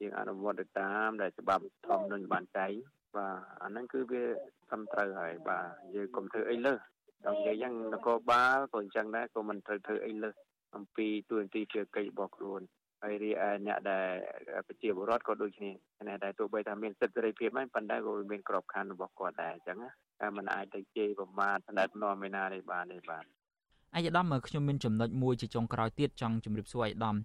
[0.00, 2.72] យើងអនុវត្តទៅតាមដែលច្បាប់ធម្មនុញ្ញបានចែង
[3.16, 4.24] បាទអាហ្នឹងគឺវា
[4.68, 6.78] ត្រឹមត្រូវហើយបាទយើងកុំធ្វើអីលើស
[7.24, 10.34] ដល់និយាយយ៉ាងនគរបាលក៏អញ្ចឹងដែរក៏មិនត្រូវធ្វើអីលើស
[10.76, 12.60] អំពីទួនាទីជាកិច្ចរបស់ខ្លួន
[13.02, 13.34] ហើយរីឯ
[13.66, 14.08] អ្នកដែល
[14.66, 15.70] ប្រជាពលរដ្ឋក៏ដូចគ្នា
[16.08, 19.90] អ្នកដែលទោះបីថាមានសិទ្ធិសេរីភាពហ្នឹងប៉ុន្តែក៏មានក្របខ័ណ្ឌរបស់គាត់ដែរអញ្ចឹងណា
[20.20, 23.24] តែมันអាចទៅជេរប្រមាថណែតនាំឯណាទេបានទេបាទ
[23.94, 27.16] អាយដាមខ្ញុំមានចំណុចមួយជាចុងក្រោយទៀតចង់ជម្រាបសួរអាយដាម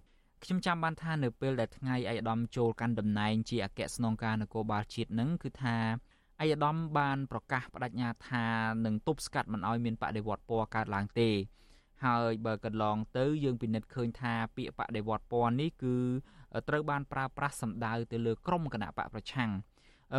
[0.44, 5.76] ខ្ញុំចាំបានថានៅពេលដែលថ្ងៃអាយដាមចូលកាន់តំណែងជាអគ្គស្នងការនគរបាលជាតិនឹងគឺថា
[6.40, 8.44] អាយដាមបានប្រកាសបដិញ្ញាថា
[8.84, 11.30] នឹងទប់ស្កាត់មិនឲ្យមានបដិវត្តពណ៌កើតឡើងទេ
[12.04, 15.96] ហើយបើកន្លងទៅយើងពិនិត្យឃើញថាពាក្យបដិវត្តពណ៌នេះគឺ
[16.68, 19.50] ត្រូវបានប្រើប្រាស់សម្ដៅទៅលើក្រុមគណៈបកប្រឆាំង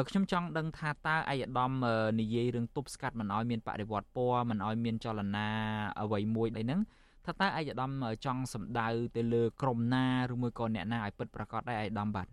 [0.09, 1.71] ខ្ញុំចង់ដឹងថាតើអាយដាម
[2.19, 5.47] និយាយរឿងទប់ស្កាត់មិនឲ្យមានបដិវត្តពណ៌មិនឲ្យមានចលនា
[6.01, 6.82] អ្វីមួយអីហ្នឹង
[7.26, 7.91] ថាតើអាយដាម
[8.26, 12.28] ចង់សម្ដៅទៅលើក្រុមណាឬមួយក៏អ្នកណាឲ្យពិតប្រាកដដែរអាយដាមបាទ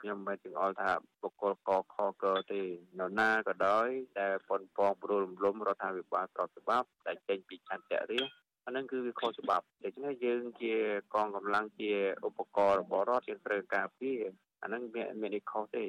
[0.00, 0.90] ខ្ញុំមិនចង្អុលថា
[1.22, 2.60] បុគ្គលកខកទេ
[3.00, 3.88] នៅណាក៏ដោយ
[4.20, 8.28] ដែលប៉ុនប៉ងព្រួលរំលំរដ្ឋាភិបាលស្របច្បាប់ដែលចេញពីឆន្ទៈរាជ
[8.66, 10.74] អានឹងគឺវាខុសច្បាប់ដូច្នេះយើងជា
[11.14, 11.92] កងកម្លាំងជា
[12.26, 14.20] ឧបករណ៍របស់រដ្ឋយើងត្រូវការពារ
[14.62, 15.84] អានឹងមានមានខុសទេ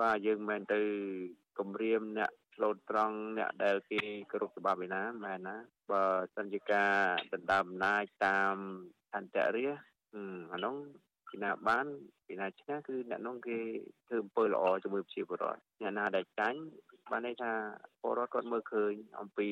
[0.00, 0.80] បាទយើងមិនទៅ
[1.58, 4.00] គម្រាមអ្នក ឆ្លូតត្រង់អ្នកដែលគេ
[4.30, 5.56] គោរពច្បាប់ឯណាមែនណា
[5.90, 6.04] បើ
[6.36, 6.92] សិនជាការ
[7.32, 8.54] ដណ្ដើមអំណាចតាម
[9.16, 9.70] អន្តរិយ
[10.52, 10.74] អានោះ
[11.28, 11.86] ពីណាបាន
[12.26, 13.58] ពីណាឆ្នះគឺអ្នកនោះគេ
[14.06, 16.60] ធ្វើអំពើល្អជាមួយប្រជាពលរដ្ឋអ្នកណាដែលចាញ់
[17.10, 17.52] បានន័យថា
[18.00, 19.48] ពលរដ្ឋគាត់មើលឃើញអំពី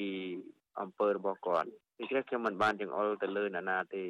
[0.81, 4.05] អំពើរបស់គាត់ដូច្នេះខ្ញុំមិនបានចង្អុលទៅលើអ្នកណាទេ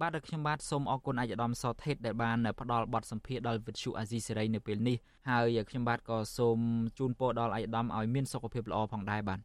[0.00, 4.96] បាទដល់ខ្ញុំបាទសូមអរគុណអាយដាមសថេតដែលបានផ្ដល់បទសម្ភាសដល់វិទ្យុអាស៊ីសេរីនៅពេលនេះ
[5.30, 6.58] ហើយខ្ញុំបាទក៏សូម
[6.98, 9.38] ជូនពរដល់អាយដាមឲ្យមានសុខភាពល្អផងដែរបាទ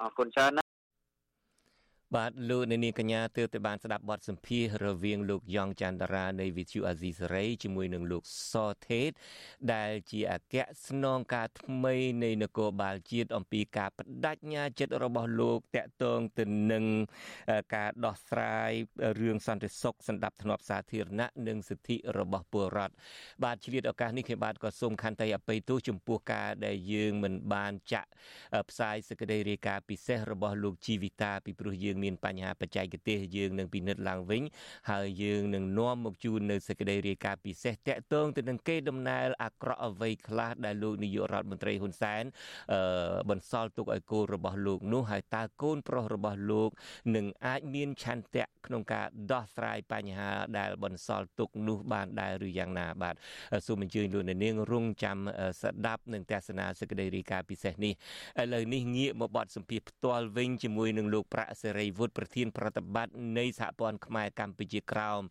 [0.00, 0.63] អរគុណច្រើនណា
[2.16, 8.54] បាទលោកអ្នកនាងកញ្ញាទើបតែបានស្ដាប់បទសម្ភាសរវាងលោកយ៉ងច័ន្ទរានៃវិទ្យុអាស៊ីសេរីជាមួយនឹងលោកស
[8.88, 9.10] ថេត
[9.72, 10.56] ដែលជាអគ្គ
[10.86, 11.94] ស្នងការថ្មី
[12.24, 16.84] នៃនគរបាលជាតិអំពីការបដិញ្ញាចិត្តរបស់លោកតកតងទៅនឹង
[17.76, 18.70] ការដោះស្រាយ
[19.20, 22.94] រឿងសន្តិសុខសម្ដាប់ធ្នាប់សាធារណៈនិងសិទ្ធិរបស់ពលរដ្ឋ
[23.44, 28.10] បាទឆ្លៀតឱកាសនេះខ្ញុំបាទក៏សូមខន្តីអបិយទោសចំពោះការដែលយើងមិនបានចាក់
[28.70, 34.42] ផ្សាយសេចក្តីរាយការណ៍ពិសេសរបស់លោកជីវិតាពីព្រោះយើងមានបញ្ហាបច្ចេកទេសយើងនឹងពិនិត្យឡើងវិញ
[34.90, 42.24] ហើយយើងនឹងនាំមកជូននៅសេចក្តីរាយការណ៍ពិសេសតាក់ទងទៅនឹងគេដំណើរអាក្រក់អ្វីខ្លះដែលលោកនាយករដ្ឋមន្ត្រីហ៊ុនសែន
[42.72, 46.70] អឺបន្សល់ទុកឲ្យកូនរបស់លោកនោះហើយតើកូនប្រុសរបស់លោក
[47.16, 53.14] នឹងអាចមានឆន្ទៈក្នុងការដោះស្រាយបញ្ហាដែលបន្សល់ទុកនោះបានដែរឬយ៉ាងណាបាទ
[53.66, 55.18] សូមអញ្ជើញលោកនាងរងចាំ
[55.62, 57.94] ស្ដាប់នឹងទស្សនាសេចក្តីរាយការណ៍ពិសេសនេះ
[58.42, 65.22] ឥឡូវនេះងាកមកបទសម្ភាសផ្ទាល់វិញជាមួយនឹងលោកប្រាក់សេរីវុឌ្ឍប្រធានប្រតិបត្តិនៃសហព័ន្ធខ្មែរកម្ពុជាក្រោម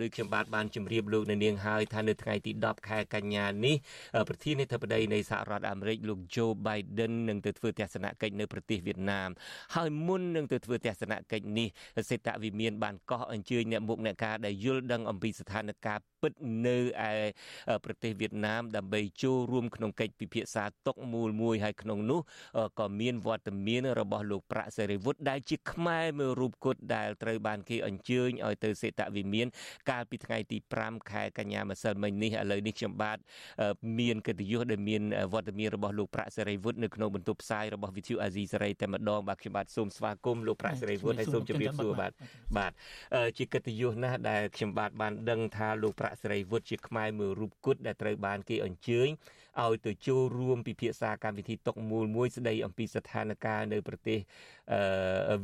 [0.00, 3.76] ដោយខ្ញុំបាទបានជម្រាបលោកនៅនាងហើយថានៅថ្ងៃទី10ខែកញ្ញានេះ
[4.28, 9.30] ប្រធានាធិបតីនៃសហរដ្ឋអាមេរិកលោក Joe Biden នឹងទៅធ្វើទស្សនកិច្ចនៅប្រទេសវៀតណាម
[9.74, 11.68] ហើយមុននឹងទៅធ្វើទស្សនកិច្ចនេះ
[12.10, 16.32] សេតវិមានបានកោះអញ្ជើញអ្នកមុខអ្នកការដែលយល់ដឹងអំពីស្ថានភាពពិត
[16.66, 16.76] នៅ
[17.10, 17.12] ឯ
[17.84, 22.20] ប្រទេសវៀតណាមដើម្បីចូលរួមក្នុងកិច្ចពិភាក្សាតុកមូលមួយហើយក្នុងនោះ
[22.78, 25.85] ក៏មានវត្តមានរបស់លោកប្រាក់សេរីវុឌ្ឍដែលជាខ្មែរ
[26.18, 29.46] មើលរូបគត់ដែលត្រូវបានគេអញ្ជើញឲ្យទៅសេតវិមាន
[29.90, 33.18] កាលពីថ្ងៃទី5ខែកញ្ញាម្សិលមិញនេះឥឡូវនេះខ្ញុំបាទ
[34.00, 42.12] មានកិត្តិយសដែលមានវត្តមានរបស់លោកប្រាក់សេរីវុឌ្ឍនៅក្នុងបន្ទប់ផ្សាយរបស់វិទ្យុអាស៊ីសេរីតែម្ដងបាទខ្ញុំបាទសូមស្វាគមន៍លោកប្រាក់សេរីវុឌ្ឍហើយសូមជម្រាបសួរបាទ
[42.58, 42.72] បាទ
[43.38, 49.08] ជាកិត្តិយសណាស់ដែលខ្ញុំបាទបានដឹងថាលោកប្រាក់សេរីវុឌ្ឍជាខ្មែរមើលរូបគត់ដែលត្រូវបានគេអញ្ជើញ
[49.64, 54.18] ឲ្យទៅចូលរួមពិភាក្សាកម្មវិធីតុកមូលមួយស្ដីអំពីស្ថានភាពនៅប្រទេស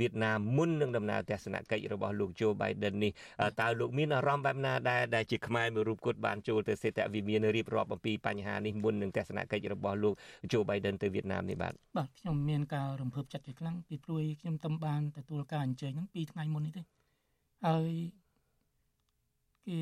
[0.00, 3.12] វៀតណាមមុននឹងដំណើរទស្សនកិច្ចរបស់លោក Joe Biden នេះ
[3.60, 10.14] តើលោកមានអារម្មណ៍បែបណាដែរដែលជាខ្មែរមួយរូបគត់បានចូលទៅសេតវិមានរៀបរាប់អំពីបញ្ហានេះមុននឹងទស្សនកិច្ចរបស់លោក
[10.50, 16.82] Joe Biden ទៅវៀតណាមនេះបាទបាទខ្ញុំមានការរំភើបចិត្តជាខ្លាំងពីព្រួយខ្ញុំទំបានទទួលការអញ្ជើញហ្នឹងពីថ្ងៃមុននេះទេ
[17.66, 17.90] ហើយ
[19.68, 19.78] គេ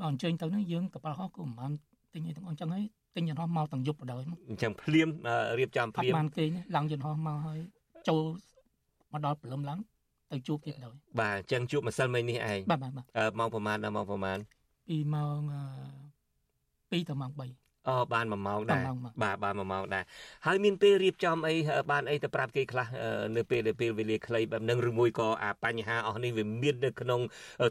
[0.00, 1.72] ដល់អញ្ជើញទៅហ្នឹងយើងកប៉ាល់ហោះក៏មិនបាន
[2.14, 2.84] ទិញអីទាំងអស់អញ្ចឹងហើយ
[3.16, 4.18] ទិញយន្តហោះមកទាំងយប់បដ ாய்
[4.50, 5.08] អញ្ចឹងភ្លាម
[5.58, 6.44] រៀបចំភ្លាមបានគេ
[6.76, 7.58] ឡើងយន្តហោះមកហើយ
[8.08, 8.22] ចូល
[9.12, 9.78] មកដល់ព្រលឹមឡើង
[10.32, 12.92] ទៅជួបទៀតដល់បាទអញ្ចឹងជួបម្សិលមិញនេះឯងបាទបាទ
[13.38, 14.38] ម៉ោងប្រហែលដល់ម៉ោងប្រហែល
[14.88, 15.40] ពីម៉ោង
[16.90, 18.84] 2ទៅម៉ោង3អូបាន1ម៉ោងដែរ
[19.22, 20.04] បាទបាន1ម៉ោងដែរ
[20.46, 21.54] ហើយមានពេលរៀបចំអី
[21.90, 22.86] បានអីទៅប្រាប់គេខ្លះ
[23.36, 27.20] នៅពេលដែលពេលវេលាខ្លីបែបហ្នឹងឬមួយក៏អាបញ្ហាអស់នេះវាមាននៅក្នុង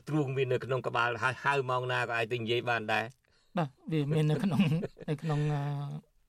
[0.08, 3.06] ទ្រូងមាននៅក្នុងក្បាលហើយហៅម៉ោងណាក៏អាចទៅនិយាយបានដែរ
[3.58, 4.60] បាទវាមាននៅក្នុង
[5.10, 5.40] នៅក្នុង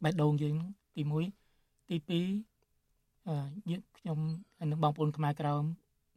[0.05, 0.57] បេះដូងយើង
[0.97, 1.03] ទី
[1.47, 3.37] 1ទី2អឺ
[3.70, 4.18] យើងខ្ញុំ
[4.59, 5.64] ហើយនឹងបងប្អូនខ្មែរក្រោម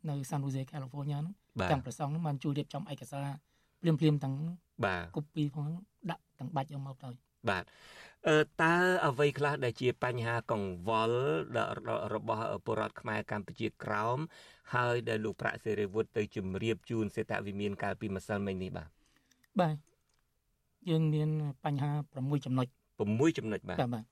[0.09, 1.35] នៅ San Jose California ហ្នឹង
[1.71, 3.25] ទាំងប្រសងហ្នឹងបានជួយរៀបចំឯកសារ
[3.81, 4.35] ភ្លាមភ្លាមទាំង
[4.85, 5.65] បាទកូពីផង
[6.09, 7.09] ដាក់ទាំងបាច់យកមកទៅ
[7.49, 7.63] បាទ
[8.27, 8.75] អឺតើ
[9.07, 11.19] អ្វីខ្លះដែលជាបញ្ហាកង្វល់
[12.13, 14.17] របស់ពលរដ្ឋខ្មែរកម្ពុជាក្រោម
[14.75, 18.89] ហើយដែលលោកប្រាក់សេរីវុឌ្ឍទៅជម្រាបជូនសេតវិមានកាលពីម្សិលមិញនេះបាទ
[19.61, 19.75] បាទ
[20.89, 21.29] យើងមាន
[21.65, 22.67] បញ្ហា6ចំណុច
[23.03, 24.05] 6ចំណុចបាទបាទ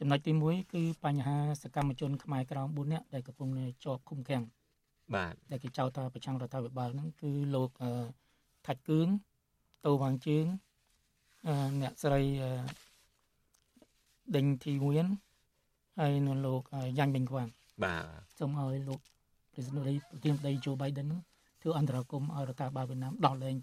[0.00, 3.48] ចំណុចទី1គឺបញ្ហាសកម្មជនខ្មែរក្រោម4នាក់ដែលកំពុង
[3.84, 4.42] ជាប់ឃុំឃាំង
[5.14, 7.70] បាទដែលគេចោទថាប្រឆាំងរដ្ឋាភិបាលហ្នឹងគឺលោក
[8.66, 9.08] ថាច់គឿង
[9.86, 10.46] តូវាងជើង
[11.80, 12.22] អ្នកស្រី
[14.36, 15.06] ដេញធីវៀន
[16.00, 16.62] ហើយនៅលោក
[16.98, 17.48] យ៉ាញ់បេងខ្វាង
[17.84, 18.02] បាទ
[18.38, 19.00] សូមឲ្យលោក
[19.52, 21.08] ប្រធានាធិបតីប្រធានាធិបតីโจ Biden
[21.62, 23.54] ធ្វើអន្តរាគមន៍ឲ្យរដ្ឋាភិបាលវៀតណាមដោះលែង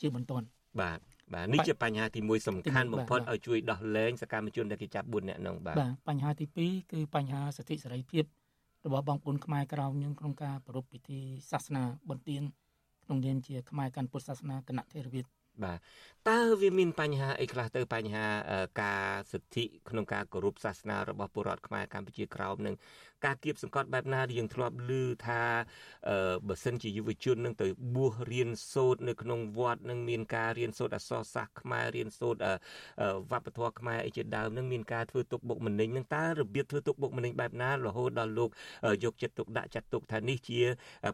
[0.00, 0.46] ជាបន្ទាន់
[0.80, 0.98] បាទ
[1.34, 8.24] បាទនេះជាបញ្ហាទី1សំខាន់បំផុតឲ្យជួយដោះលែងសកម្មជនដែលគេចាប់4នាក់នោះបាទបាទបញ្ហាទី2គឺបញ្ហាសិទ្ធិសេរីភាព
[8.86, 11.20] របស់បងប្អូនខ្មែរក្រៅយើងក្នុងការប្រារព្ធពិធី
[11.50, 12.42] សាសនាបុណ្យទាន
[13.04, 15.26] ក្នុងនាមជាខ្មែរកាន់ពុទ្ធសាសនាគណៈថេរវាទ
[15.64, 15.78] បាទ
[16.28, 18.26] តើវាមានបញ្ហាអីខ្លះទៅបញ្ហា
[18.82, 22.74] ការសិទ្ធិក្នុងការគោរពសាសនារបស់ពលរដ្ឋខ្មែរកម្ពុជាក្រោមនឹង
[23.26, 25.42] ការគៀបសង្កត់បែបណាដែលយើងធ្លាប់ឮថា
[26.48, 32.40] បើសិនជាយុវជននឹងទៅបួសរៀនសូត្រនៅក្នុងវត្តនឹងមានការរៀនសូត្រអក្សរសាស្ត្រខ្មែររៀនសូត្រ
[33.30, 38.50] វប្បធម៌ខ្មែរអីជាដើមនឹងមានការធ្វើទុកបុកម្នេញនឹងតើរបៀបធ្វើទុកបុកម្នេញបែបណារហូតដល់លោក
[39.04, 40.60] យកចិត្តទុកដាក់ចាត់ទុកថានេះជា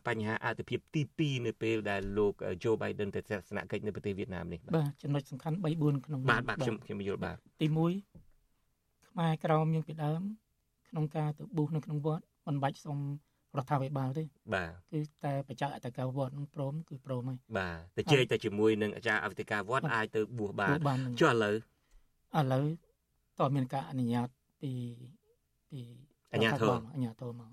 [0.06, 7.76] បញ្ហាអត្ថិភាពទី2នៅពេលដែលលោក Joe Biden ទៅទស្សនកិច្ចនៅប្រទេសវៀតណាមនេះបាទចំណុចសំខាន់3 4ក្នុងបាទបាទខ្ញុំខ្ញុំយល់បាទទី1
[9.10, 10.22] ខ្មែរក្រមយើងពីដើម
[10.90, 12.98] ក្នុងការទៅប៊ូសនៅក្នុងវត្តមិនបាច់សុំ
[13.56, 14.24] រដ្ឋាភិបាលទេ
[14.54, 21.54] បាទគឺតែបច្ចាអតកវត្តនឹងព្រមគឺព្រមហើយបាទទៅជែកទៅជាមួយនឹងអាចារ្យអវតិកាវត្តអាចទៅបួសបានចុះឥឡូវ
[22.38, 22.64] ឥឡូវ
[23.40, 24.28] តើមានការអនុញ្ញាត
[24.62, 24.72] ពី
[25.70, 25.80] ពី
[26.32, 27.50] អញ្ញាធមអញ្ញាធមមក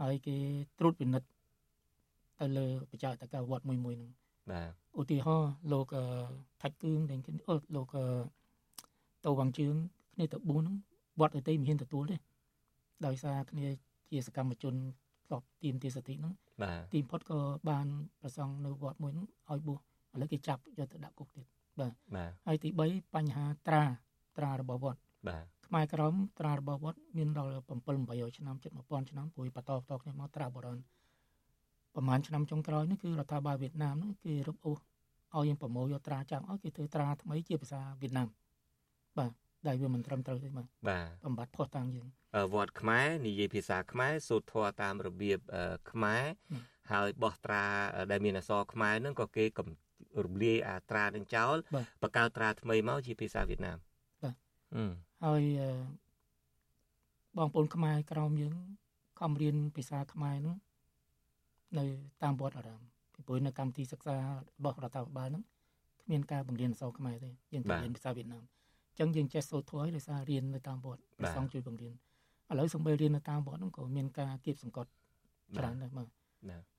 [0.00, 0.36] ហើយគេ
[0.78, 1.28] ត្រួតពិនិត្យ
[2.40, 4.10] ទៅលើបច្ចាអតកវត្តមួយមួយហ្នឹង
[4.50, 4.70] បាទ
[5.00, 5.94] ឧទាហរណ៍លោក
[6.62, 7.94] ថាច់គឿងដែលអូលោក
[9.24, 9.74] តោវងជឿង
[10.14, 10.76] គ្នាទៅ4ហ្នឹង
[11.20, 12.16] វត្តអីទេមិនហ៊ានទទួលទេ
[13.06, 13.66] ដោយសារគ្នា
[14.10, 14.74] ជាសកម្មជន
[15.26, 17.38] ធ្លាប់ទាមទារសិទ្ធិហ្នឹងបាទទីផុតក៏
[17.70, 17.86] បាន
[18.20, 19.78] ប្រសង់នៅវត្តមួយហ្នឹងឲ្យបួស
[20.14, 21.46] ឥឡូវគេចាប់យកទៅដាក់គុកទៀត
[21.80, 23.84] បាទបាទហើយទី3បញ្ហាត្រា
[24.38, 27.58] ត្រារបស់វត្តបាទខ្មែរក្រមត្រារបស់វត្តមានដល់7
[27.96, 30.78] 800ឆ្នាំជិត1000ឆ្នាំព្រោះបន្តតគ្នាមកត្រាបុរាណ
[31.94, 34.78] ប្រហែលឆ្នាំចុងក្រោយនេះគឺរដ្ឋាភិបាលវៀតណាមហ្នឹងគេរឹបអូស
[35.34, 38.28] ឲ្យយើងប្រមូលយកត្រាចាំឲ្យគេធ្វើត្រាថ្មីជាភាសាវៀតណាម
[39.18, 39.30] បាទ
[39.66, 42.06] ដែលវាមិនត្រឹមត្រូវទេបាទបាទបំបត្តិផុសតាំងយើង
[42.54, 45.38] វត្តខ្មែរនិយាយភាសាខ្មែរសូត្រធម៌តាមរបៀប
[45.90, 46.24] ខ្មែរ
[46.92, 47.64] ហើយបោះត្រា
[48.10, 49.44] ដែលមានអក្សរខ្មែរហ្នឹងក៏គេ
[50.24, 51.56] រំលាយអាត្រានឹងចោល
[52.02, 53.78] បកកើតត្រាថ្មីមកជាភាសាវៀតណាម
[54.22, 54.34] បាទ
[55.24, 55.42] ហើយ
[57.38, 58.54] បងប្អូនខ្មែរក្រោមយើង
[59.20, 60.56] ខំរៀនភាសាខ្មែរហ្នឹង
[61.78, 61.84] នៅ
[62.22, 62.80] តាមវត្តអារាម
[63.14, 64.20] ពីព្រោះនៅកម្មវិធីសិក្សារ
[64.64, 65.44] បស់រដ្ឋាភិបាលហ្នឹង
[66.02, 68.44] គ្មានការបង្រៀនអក្សរខ្មែរទេយើងតែរៀនភាសាវៀតណាម
[68.90, 71.94] អញ្ចឹងយើងចេះសូត្រធម៌ឲ្យដោយសាររៀននៅតាមវត្តព្រះសង្ឃជួយបង្រៀន
[72.54, 74.90] ឥឡូវសំបីរៀននៅតាមវត្តហ្នឹងក៏មានការគៀបសង្កត់
[75.56, 76.08] ច្រើនដែរបាទ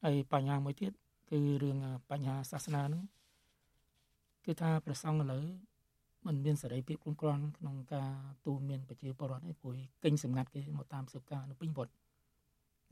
[0.04, 0.92] ហើយបញ្ហាមួយទៀត
[1.30, 1.78] គឺរឿង
[2.12, 3.04] បញ្ហាសាសនាហ្នឹង
[4.46, 5.44] គឺថាព្រះសង្ឃឥឡូវ
[6.26, 8.12] มันមានសេរីភាពគ្រប់គ្រាន់ក្នុងការ
[8.46, 11.94] ទូមានប្រជាពលរដ្ឋឯងព្រោះកេញសម្ងាត់គេមកតាមសិបការនៅពេញវត្ត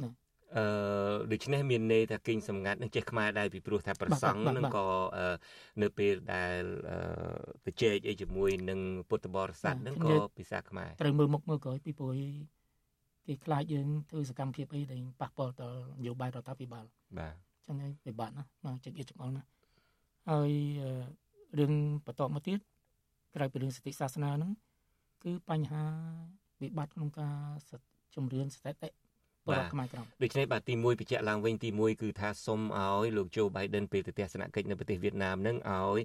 [0.04, 0.10] ណា
[0.58, 0.66] អឺ
[1.32, 4.86] ដូច្នេះមានន័យថាគិញសម្ងាត់នឹងចេះខ្មែរដែរពីព្រោះថាប្រសង់នឹងក៏
[5.82, 6.62] នៅពេលដែល
[7.66, 8.80] ទៅជែកអីជាមួយនឹង
[9.10, 12.14] ពុទ្ធបរិស័ទនឹងក៏ភាសាខ្មែរត្រូវមើលមុខមើលក្រោយពីព្រោះ
[13.28, 16.86] គេខ្លាចយើងធ្វើសកម្មភាពអីដែលប៉ះពាល់ដល់នយោបាយរដ្ឋាភិបាល
[17.20, 19.44] បាទចឹងហើយពិបាកណាស់មកចិត្តទៀតចង្អល់ណា
[20.30, 20.52] ហើយ
[21.60, 21.74] រឿង
[22.06, 22.60] បន្តមកទៀត
[23.36, 24.52] ក្រៅពីរឿងសិទ្ធិសាសនាហ្នឹង
[25.24, 25.84] គឺបញ្ហា
[26.62, 27.38] វិបត្តិក្នុងការ
[28.16, 28.90] ជំរឿនស្ថិតិ
[29.50, 36.00] បាទខ្មែរក្រមដូច្នេះបាទទី1បញ្ជាក់ឡើងវិញទី1គឺថាសូមឲ្យលោកโจ Biden ពេលទៅទស្សនកិច្ចនៅប្រទេសវៀតណាមនឹងឲ្យ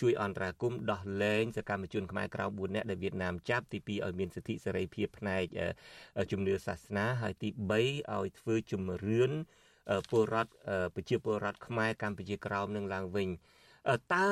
[0.00, 5.44] ជួយអន្តរាគមន៍ដោះលែងសកម្មជនខ្មែរក្រៅ4នាក់ដែលវៀតណាមចាប់ទី2ឲ្យមានសិទ្ធិសេរីភាពផ្នែក
[6.30, 9.32] ជំនឿសាសនាហើយទី3ឲ្យធ្វើជំរឿន
[10.10, 10.52] ពលរដ្ឋ
[10.94, 13.28] ប្រជាពលរដ្ឋខ្មែរកម្ពុជាក្រោមនឹងឡើងវិញ
[14.14, 14.28] តើ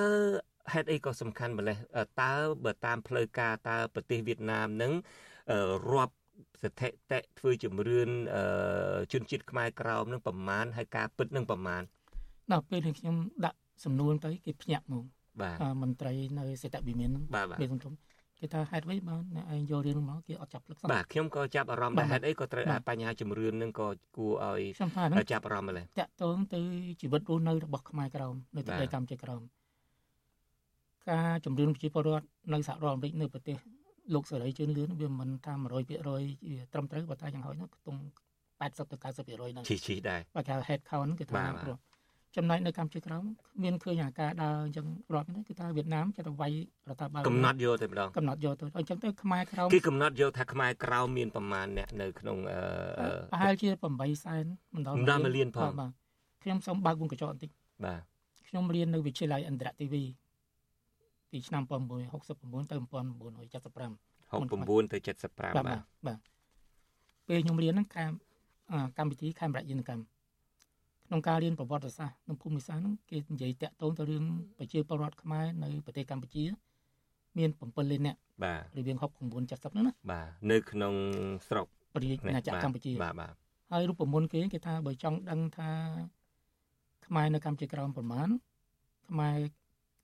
[0.73, 1.77] ហេតុអីក៏សំខាន់ម្លេះ
[2.23, 2.33] តើ
[2.65, 4.93] បើតាមផ្លូវការតើប្រទេសវៀតណាមនឹង
[5.93, 6.15] រាប់
[6.65, 8.09] ស្ថិតិធ្វើជំរឿន
[9.13, 11.83] ជនជាតិខ្មែរក្រោមនឹងប្រមាណហើយការពិតនឹងប្រមាណ
[12.53, 15.05] ដល់ពេលនេះខ្ញុំដាក់សំណួរទៅគេភ្ញាក់ហ្មង
[15.41, 17.25] បាទមន្ត្រីនៅសេតវិមានហ្នឹង
[17.61, 17.95] វាសង្គម
[18.39, 24.63] គេថាហេតុអ្វីបានអ្នកឯងយករឿងមកគេអត់ចាប់ភ្លឹកសោះបាទខ្ញុំក៏ចាប់អារម្មណ៍ដែរហេតុអីក៏ត្រូវតែបញ្ហាជំរឿននឹងក៏គួរឲ្យ
[25.33, 26.61] ចាប់អារម្មណ៍ម្ល៉េះតាក់ទងទៅ
[27.01, 29.43] ជីវិតរស់នៅរបស់ខ្មែរក្រមនៅទឹកដីកម្ពុជាក្រម
[31.11, 33.57] ការជំរឿនប្រជាពលរដ្ឋនៅសហរដ្ឋអាមេរិកនៅប្រទេស
[34.15, 35.97] លោកសេរីជឿនលឿនវាមិនថា100%វា
[36.73, 38.01] ត្រឹមត្រូវបើតែយ៉ាងហោចនោះខ្ទង់
[38.61, 41.79] 80ទៅ90%ហ្នឹងឈីឈីដែរបើគេ head count គេថាព្រោះ
[42.37, 43.25] ចំណែកនៅកម្ពុជាក្រោម
[43.63, 46.53] មានឃើញអាការដើរអញ្ចឹងរាប់នេះគឺថាវៀតណាមចេះតែវាយ
[46.89, 52.59] រដ្ឋាភិបាលកំណត់យកតែម្ដងកំណត់យកទៅអញ្ចឹងទៅខ្មែរក្រោមគេកំណត់យកថាខ្មែរក្រោមមានប្រមាណអ្នកនៅក្នុងអឺ
[53.33, 54.45] ប្រហែលជា8សែន
[54.75, 55.91] មិនដល់មិនលានផងបាទ
[56.43, 57.51] ខ្ញុំសូមបើកវងកញ្ចក់បន្តិច
[57.87, 58.01] បាទ
[58.49, 60.03] ខ្ញុំរៀននៅវិទ្យាល័យអន្តរទេវី
[61.35, 63.31] ពីឆ្នាំ1969ទៅ1975
[64.31, 66.19] 69ទៅ75បាទបាទ
[67.29, 68.05] ពេលខ្ញុំរៀនហ្នឹងខា
[68.99, 70.03] កម្មវិធីខេមរៈយន្តកម្ម
[71.07, 74.25] ក្នុងការរៀនប្រវត្តិសាស្ត្រនិងភូមិសាស្ត្រហ្នឹងគេនិយាយតាក់ទងទៅរឿង
[74.59, 76.45] ប្រជាពលរដ្ឋខ្មែរនៅប្រទេសកម្ពុជា
[77.39, 80.95] មាន7លាននាក់បាទរវាង69 70ហ្នឹងណាបាទនៅក្នុង
[81.49, 83.35] ស្រុកព្រះរាជាណាចក្រកម្ពុជាបាទបាទ
[83.73, 85.71] ហើយរូបមន្តគេគេថាបើចង់ដឹងថា
[87.07, 88.29] ខ្មែរនៅកម្ពុជាក្រោមប្រមាណ
[89.09, 89.39] ខ្មែរ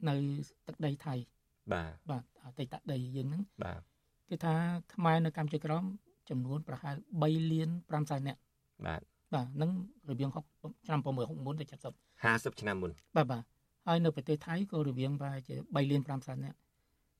[0.08, 0.14] នៅ
[0.66, 1.14] ទឹកដីថៃ
[1.72, 3.80] បាទបាទអតីតដីយើងហ្នឹងបាទ
[4.30, 4.54] គឺថា
[4.94, 5.84] ខ្មែរនៅកម្ពុជាក្រម
[6.30, 8.40] ចំនួនប្រហែល3លាន5សែននាក់
[8.86, 9.00] បាទ
[9.34, 9.70] បាទនឹង
[10.10, 11.72] រវាង6ឆ្នាំ669ទៅ70
[12.22, 13.42] 50ឆ្នាំមុនបាទបាទ
[13.86, 16.58] ហើយនៅប្រទេសថៃក៏រវាងប្រហែលជា3លាន5សែននាក់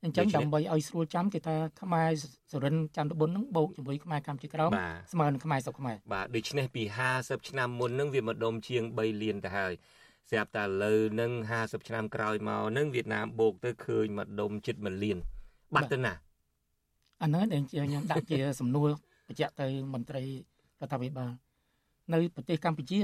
[0.05, 2.11] អញ្ចឹងដើម្បីឲ្យស្រួលចាំគេថាខ្មែរ
[2.53, 4.71] សរិនចន្ទបុននឹងបូកជាមួយខ្មែរកម្ពុជាក្រម
[5.13, 6.83] ស្មើនឹងខ្មែរស្រុកខ្មែរបាទដូច្នេះពី
[7.17, 9.73] 50ឆ្នាំមុននឹងវាម្ដុំជាង3លានទៅហើយ
[10.29, 15.19] ស្រាប់តែលើនឹង50ឆ្នាំក្រោយមកនឹងវៀតណាមបូកទៅឃើញម្ដុំជិត1លាន
[15.75, 16.13] បាត់ទៅណា
[17.23, 18.89] អាហ្នឹងដែលខ្ញុំដាក់ជាសំណួរ
[19.29, 20.29] បញ្ជាក់ទៅមន្ត្រីរ
[20.87, 21.31] ដ្ឋាភិបាល
[22.13, 23.01] នៅប្រទេសកម្ពុជា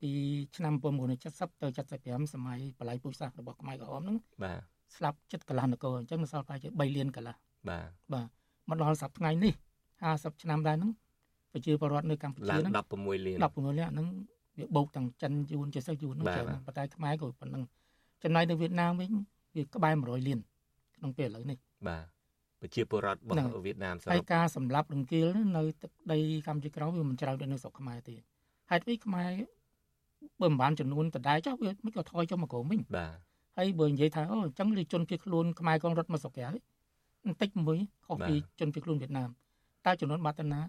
[0.00, 0.10] ពី
[0.56, 0.74] ឆ្នាំ
[1.18, 1.66] 1970ទៅ
[2.00, 4.60] 75សម័យបល័យពុជសាសរបស់ខ្មែរក្រហមហ្នឹងបាទ
[4.96, 7.34] ស្លាប់ចិត្តកន្លះនគរអញ្ចឹងនៅសល់ប្រហែលជា3លានកន្លះ
[7.68, 8.28] បាទបាទ
[8.68, 9.54] មកដល់សប្តាហ៍ថ្ងៃនេះ
[9.98, 10.92] 50ឆ្នាំដែរហ្នឹង
[11.52, 14.08] ប្រជាពលរដ្ឋនៅកម្ពុជាហ្នឹង16លាន16លានហ្នឹង
[14.58, 17.62] វាបោកទាំងចិនយួនចេះសយួនហ្នឹងចឹងប៉ុន្តែខ្មែរក៏ប៉ុណ្្នឹង
[18.22, 19.10] ចំណែកនៅវៀតណាមវិញ
[19.56, 20.38] វាក្បែរ100លាន
[20.96, 22.04] ក្នុងពេលឥឡូវនេះបាទ
[22.60, 28.14] ប្រជាពលរដ្ឋរបស់វៀតណាមសរុបហើយការសម្លាប់រង្គាលនៅទឹកដីកម្ពុជាក្រោមវាមិនច្រើនដូចនៅស្រុកខ្មែរទេ
[28.70, 29.30] ហេតុអីខ្មែរ
[30.40, 33.16] បើមិនបានចំនួនដដែលចុះវាមិនក៏ថយចុះមកក្រោមវិញបាទ
[33.58, 36.48] ហើយបើនិយាយថាអូអញ្ចឹងលិជនភៀសខ្លួនខ្មែរកងរត់មកស្រុកក្រៅ
[37.24, 39.30] បន្តិចមួយខុសពីជនភៀសខ្លួនវៀតណាម
[39.86, 40.60] តើចំនួនបាត់ទៅណា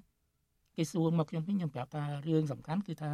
[0.75, 3.11] គេសួរមកខ្ញុំវិញខ្ញុំប្រាប់ថារឿងសំខាន់គឺថា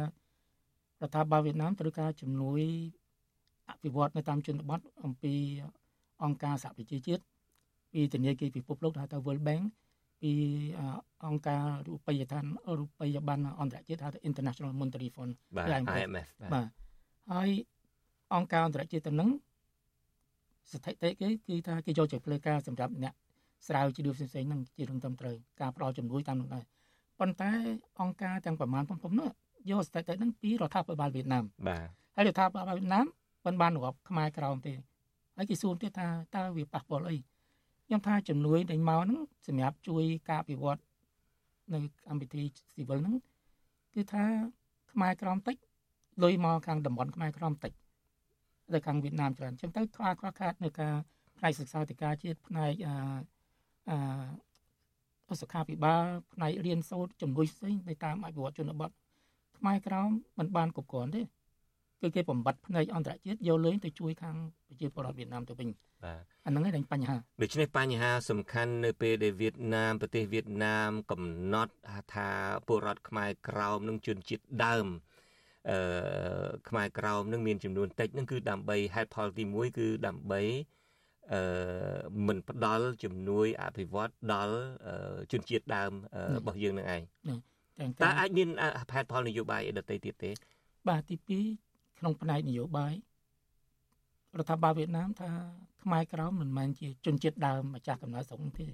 [1.02, 2.60] រដ្ឋាភិបាលវៀតណាមត្រូវការជំនួយ
[3.68, 5.34] អភិវឌ្ឍនៅតាមជនបទអំពី
[6.24, 7.22] អង្គការសហប្រជាជាតិ
[7.92, 9.62] ពីធនាគារពិភពលោកហៅថា World Bank
[10.22, 10.32] ពី
[11.26, 12.44] អង្គការរូបិយដ្ឋាន
[12.78, 15.66] រូបិយប័ណ្ណអន្តរជាតិហៅថា International Monetary Fund បាទ
[15.98, 16.66] IMF បាទ
[17.32, 17.50] ហើយ
[18.34, 19.30] អង្គការអន្តរជាតិទៅនឹង
[20.70, 23.14] ស្ថិតិគេគឺថាគេយកចិត្តផ្លូវការសម្រាប់អ្នក
[23.66, 26.64] ស្រាវជ្រាវផ្សេងៗហ្នឹងជារឿងត្រឹមត្រូវការផ្ដល់ជំនួយតាមនោះដែរ
[27.20, 27.50] ប៉ុន្តែ
[28.00, 29.30] អង្គការទាំងប្រមាណប៉ុណ្ណឹងនោះ
[29.70, 33.06] យកស្ថិតិហ្នឹងពីរដ្ឋាភិបាលវៀតណាមបាទហើយរដ្ឋាភិបាលវៀតណាម
[33.44, 34.72] មិនបានរាប់ខ្មែរក្រោមទេ
[35.36, 37.16] ហើយគេសួរទៀតថាតើវាប៉ះពាល់អី
[37.86, 40.80] ខ្ញុំថាជំនួយដែលមកហ្នឹងសម្រាប់ជួយការអភិវឌ្ឍ
[41.72, 43.16] នៅកម្មវិធីស៊ីវិលហ្នឹង
[43.94, 44.24] គឺថា
[44.92, 45.56] ខ្មែរក្រមតិច
[46.22, 47.72] លុយមកខាងតំបន់ខ្មែរក្រមតិច
[48.74, 50.94] ទៅខាងវៀតណាមច្រើនអញ្ចឹងទៅខ្វះខ្វះខាតនៅការ
[51.38, 52.94] ផ្នែកសិក្សាធិការជាតិផ្នែកអា
[53.90, 58.90] អាសុខាភិបាលផ្នែករៀនសូត្រជំនួយផ្សេងនៅតាមអភិវឌ្ឍជនបទ
[59.62, 61.22] ខ្មែរក្រមមិនបានគ្រប់គ្រាន់ទេ
[62.02, 64.36] គឺគេបំបត្តិផ្នែកអន្តរជាតិយកលេងទៅជួយខាង
[64.66, 65.68] ប្រជាពលរដ្ឋវៀតណាមទៅវិញ
[66.04, 71.22] បាទអាហ្នឹងឯងបញ្ហាដូច្នេះបញ្ហាសំខាន់នៅពេលដែលវៀតណាមប្រទេសវៀតណាមកំ
[71.54, 71.72] ណត់
[72.14, 72.30] ថា
[72.66, 74.86] ពលរដ្ឋខ្មែរក្រោមនឹងជនជាតិដើម
[75.70, 75.78] អឺ
[76.68, 80.40] ខ្មែរក្រោមនឹងមានចំនួនតិចនឹងគឺដើម្បីហេតុផលទី1គឺដើម្បី
[81.32, 81.42] អឺ
[82.26, 84.56] មិនផ្ដល់ជំនួយអភិវឌ្ឍដល់
[85.32, 85.90] ជនជាតិដើម
[86.36, 87.02] របស់យើងនឹងឯង
[88.02, 88.48] តើអាចមាន
[88.92, 90.30] ហេតុផលនយោបាយអីដទៃទៀតទេ
[90.88, 91.16] បាទទី
[91.58, 92.94] 2ក្នុងផ្នែកនយោបាយ
[94.38, 95.30] រដ្ឋាភិបាលវៀតណាមថា
[95.82, 98.66] ខ្មែរក្រមមិនមែនជាជនជាតិដើមម្ចាស់កំណើតស្រុកទេ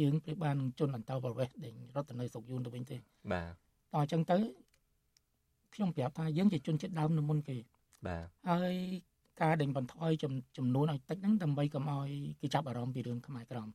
[0.00, 2.96] យើងព្រៀបបាននឹងជនអន្តោប្រវេសន៍ដែលរត់ទៅនៅស្រុកយួនទៅវិញទេ
[3.32, 3.52] បាទ
[3.92, 4.36] តោះអញ្ចឹងទៅ
[5.74, 7.56] ខ្ញុំប្រាប់ថាយើងជាជនជាតិដើមនៅមុនគេ
[8.06, 8.74] បាទហើយ
[9.42, 10.10] ការដេញបន្ថយ
[10.56, 12.08] ចំនួនឲ្យតិចហ្នឹងដើម្បីកុំឲ្យ
[12.40, 13.68] គេចាប់អារម្មណ៍ពីរឿងខ្មែរក្រម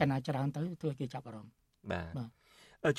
[0.00, 1.52] កាលណាច្រើនទៅធ្វើឲ្យគេចាប់អារម្មណ៍
[1.92, 2.30] បាទបាទ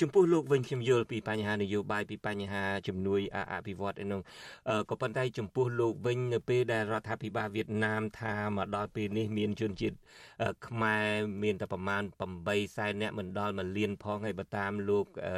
[0.00, 3.20] ចំពោះលោកវិញខ្ញុំយល់ពីបញ្ហានយោបាយពីបញ្ហាជំនួយ
[3.52, 4.20] អភិវឌ្ឍឯនោះ
[4.90, 9.96] ក៏ប៉ុន្តែចំពោះលោកវិញនៅពេលដែលរដ្ឋាភិបាលវៀតណាមថាមកដល់ពេលនេះមានជនជាតិ
[10.66, 11.06] ខ្មែរ
[11.42, 12.02] មានតែប្រមាណ
[12.38, 15.34] 8សែនអ្នកមិនដល់1លានផងហើយបើតាមលោកអឺ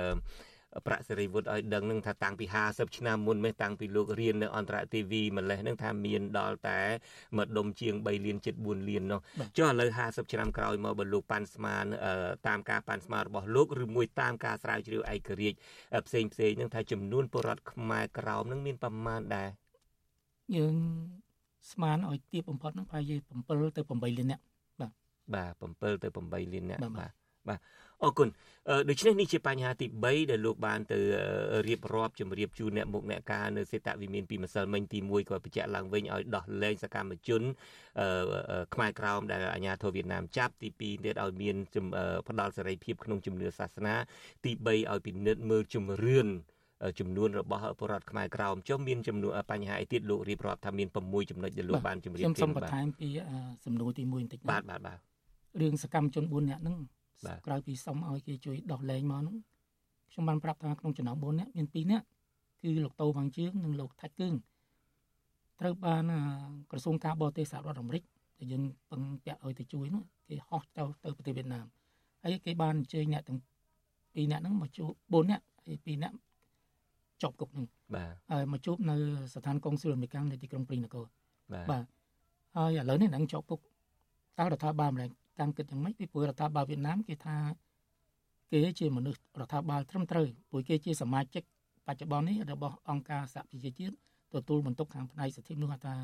[0.87, 6.81] ប្រាក់សេរីវុឌ្ឍឲ្យដឹងនឹងថាតាំងពី50ឆ្នាំមុនមេតាំងពីលោករៀននៅអន្តរទេវីម្លេះនឹងថាមានដល់តែ
[7.39, 9.20] ម្ដុំជាង3លានជិត4លាននោះ
[9.59, 11.85] ចុះឥឡូវ50ឆ្នាំក្រោយមកបើលោកប៉ាន់ស្មាន
[12.47, 15.59] តាមការប៉ាន់ស្មានរបស់លោកឬមួយតាមការស្រាវជ្រាវឯករាជ្យ
[16.07, 19.49] ផ្សេងផ្សេងនឹងថាចំនួនពលរដ្ឋខ្មែរក្រោមនឹងមានប្រមាណដែរ
[20.57, 20.75] យើង
[21.72, 24.43] ស្មានឲ្យទៀបបំផុតនឹងប្រហែលជា7ទៅ8លាននាក់
[24.81, 24.93] បាទ
[25.35, 27.12] បាទ7ទៅ8លាននាក់បាទ
[27.49, 27.61] បាទ
[28.05, 28.28] អរគុណ
[28.88, 30.98] ដូច្នេះនេះជាបញ្ហាទី3ដែលលោកបានទៅ
[31.68, 37.42] រៀបរាប់ជម្រាបជូនអ្នកមុខអ្នកការនៅសេតវិមានពីម្សិលមិញទី1ក៏បញ្ជាក់ឡើងវិញឲ្យដោះលែងសកម្មជន
[38.74, 41.57] ខ្មែរក្រោមដែលអាជ្ញាធរវៀតណាមចាប់ទី2ទៀតឲ្យមាន
[42.28, 43.94] ផ្ដាល់សេរីភាពក្នុងជំនឿសាសនា
[44.44, 46.28] ទី3ឲ្យពិនិត្យមើលជំរឿន
[47.00, 53.09] ចំនួនរបស់ពលរដ្ឋខ្មែរក្រោមចុះមានចំនួនបញ្ហាអីទៀតលោករៀបរាប់ថាមាន6ចំណុចដែលលោកបានជម្រាបខ្ញុំសូមបន្ថែមពី
[53.66, 54.98] សំណួរទី1បន្តិចបាទបាទបាទ
[55.61, 56.76] រឿងសកម្មជន4នាក់ហ្នឹង
[57.47, 59.37] ក្រៅពីសុំឲ្យគេជួយដោះលែងមកនោះ
[60.11, 62.07] ខ្ញុំបានប្រាប់ថាក្នុងចំណោម4នាក់មាន2នាក់
[62.62, 64.35] គឺលោកតូវាងជឿងនិងលោកថាច់គឹង
[65.61, 66.05] ត្រូវបាន
[66.71, 68.03] ក្រសួងការបរទេសសហរដ្ឋអាមេរិក
[68.39, 71.67] ដែលយើងពឹងពាក់ឲ្យទៅជួយនោះគេហោះទៅទៅប្រទេសវៀតណាម
[72.23, 73.39] ហើយគេបានអញ្ជើញអ្នកទាំង
[74.25, 76.17] 2នាក់ហ្នឹងមកជួប4នាក់ហើយ2នាក់
[77.23, 78.95] ជាប់គុកនឹងបាទហើយមកជួបនៅ
[79.35, 81.05] ស្ថានកុងស៊ុលអាមេរិកនៅទីក្រុងព្រីនគរ
[81.53, 81.85] បាទបាទ
[82.57, 83.61] ហើយឥឡូវនេះនឹងជាប់គុក
[84.39, 85.11] តើរដ្ឋាភិបាលអាមេរិក
[85.41, 87.37] តាមគិតយ៉ាងម៉េចពីព្រោះរដ្ឋាភិបាលវៀតណាមគេថា
[88.53, 91.43] គេជាមនុស្សរដ្ឋាភិបាលត្រឹមត្រូវព្រោះគេជាសមាជិក
[91.87, 93.95] បច្ចុប្បន្ននេះរបស់អង្គការសហប្រជាជាតិ
[94.35, 95.95] ទទួលបន្ទុកខាងផ្នែកសិទ្ធិមនុស្សហៅថា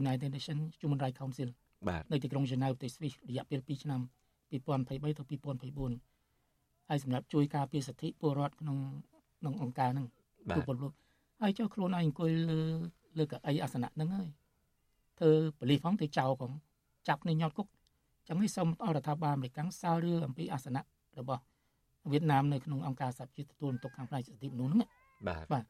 [0.00, 1.48] United Nations Human Rights Council
[1.88, 4.00] បាទនៅទីក្រុង Geneva ប្រទេស Swiss រយៈពេល2ឆ្នាំ
[4.52, 8.76] 2023ទៅ2024ហើយសម្រាប់ជួយការពារសិទ្ធិពលរដ្ឋក្នុង
[9.40, 10.06] ក្នុងអង្គការហ្នឹង
[10.56, 10.92] ទូពលលោក
[11.40, 12.60] ហើយចុះខ្លួនឯងអង្គុយលើ
[13.18, 14.28] លើកៅអីអាសនៈហ្នឹងហើយ
[15.18, 15.30] ធ្វើ
[15.60, 16.52] បលិសផងទៅចោលផង
[17.08, 17.66] ចាប់គ្នាញាត់គុក
[18.28, 20.82] ចឹងនេះសូមអរដ្ឋាភិបាលអាមេរិកសាលរឿងអំពីអាសនៈ
[21.18, 21.42] របស់
[22.10, 24.88] វៀតណាមនៅក្នុងអង្គការសហជីវទទួលបន្ទុកខាងផ្នែកសិទ្ធិមនុស្សហ្នឹង
[25.28, 25.64] បាទបាទ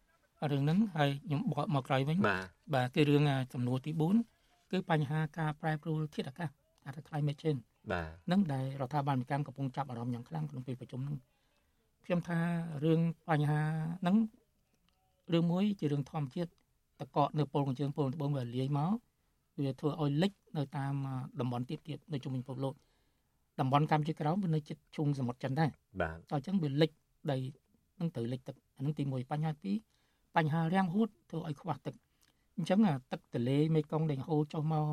[0.53, 3.22] រឿងហ្នឹងហើយខ្ញុំបកមកក្រោយវិញបាទបាទគឺរឿង
[3.53, 3.92] ចំនួនទី
[4.32, 6.48] 4គឺបញ្ហាការប្រែប្រួលធាតុអាកាស
[6.84, 7.61] ហៅថា climate change
[7.92, 11.16] បាទនឹងដែលរដ្ឋាភិបាលអាមេរិកកំពុងចាប់អារម្មណ៍យ៉ាងខ្លាំងក្នុងពេលប្រជុំហ្នឹង
[12.05, 12.38] ខ្ញុំថា
[12.84, 13.61] រឿងបញ្ហា
[14.00, 14.16] ហ្នឹង
[15.32, 16.50] រឿងមួយជារឿងធម្មជាតិ
[17.00, 18.92] តកកនៅពលកញ្ជើងពលត្បូងវាលាយមក
[19.61, 20.94] វាធ្វើឲ្យលិច នៅតាម
[21.40, 22.74] តំបន់ទៀតទៀតនៅជុំវិញពិភពលោក
[23.61, 26.90] តំបន់កម្ពុជាក្រោមវានៅជិតឈូងសមុទ្រចិនដែរបាទអញ្ចឹងវាលិច
[27.30, 27.38] ដី
[28.00, 29.72] នឹងទៅលិចទឹកអានឹងទី1បញ្ហាទី
[30.05, 31.94] 2បញ្ហារាំងហួតធ្វើឲ្យខ្វះទឹក
[32.57, 32.78] អញ្ចឹង
[33.12, 34.86] ទឹកទន្លេមេគង្គដែលហូរចុះមក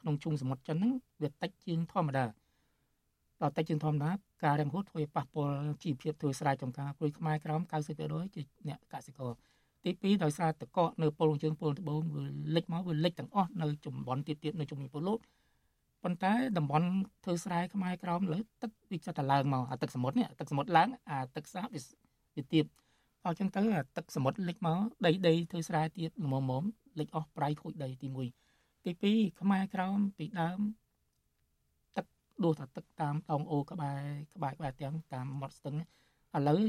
[0.00, 0.92] ក្នុងជុំសមុទ្រចិនហ្នឹង
[1.22, 2.24] វាតិចជាងធម្មតា
[3.42, 4.10] ដល់តិចជាងធម្មតា
[4.44, 7.60] ការរាំងហួតធ្វើឲ្យប៉ះពាល់ជីវភាពធ្វើស្រែចម្ការព្រួយខ្មែរក្រោម
[7.98, 9.32] 90%ជាអ្នកកសិករ
[9.84, 12.24] ទី2ដោយសារតកកនៅពលជើងពលត្បូងវា
[12.56, 15.18] លិចមកវាលិចទាំងអស់នៅតំបន់ទៀតទៀតនៅជុំវិញពលលោក
[16.02, 16.88] ប៉ុន្តែតំបន់
[17.24, 21.80] ធ្វើស្រែខ្មែរក្រោមលើទឹកវាចិត្តតែឡើងមកអាទឹកសមុទ្រនេះទឹកសមុទ្រឡើងអាទឹកសាបវា
[22.36, 22.64] វាទៀត
[23.26, 26.64] អញ្ចឹងទៅអាទឹកសមុទ្រលិចមកដីដីធ្វើស្រែទៀតល្មមម
[26.98, 28.08] លិចអស់ប្រៃខូចដីទី
[28.50, 30.60] 1ទី2ខ្មែរក្រោមពីដើម
[31.96, 32.06] ទឹក
[32.44, 34.00] ដួសតែទឹកតាមដងអូក្បែរ
[34.34, 35.76] ក្បែរក្បែរទាំងតាមមាត់ស្ទឹង
[36.36, 36.62] ឥឡូវ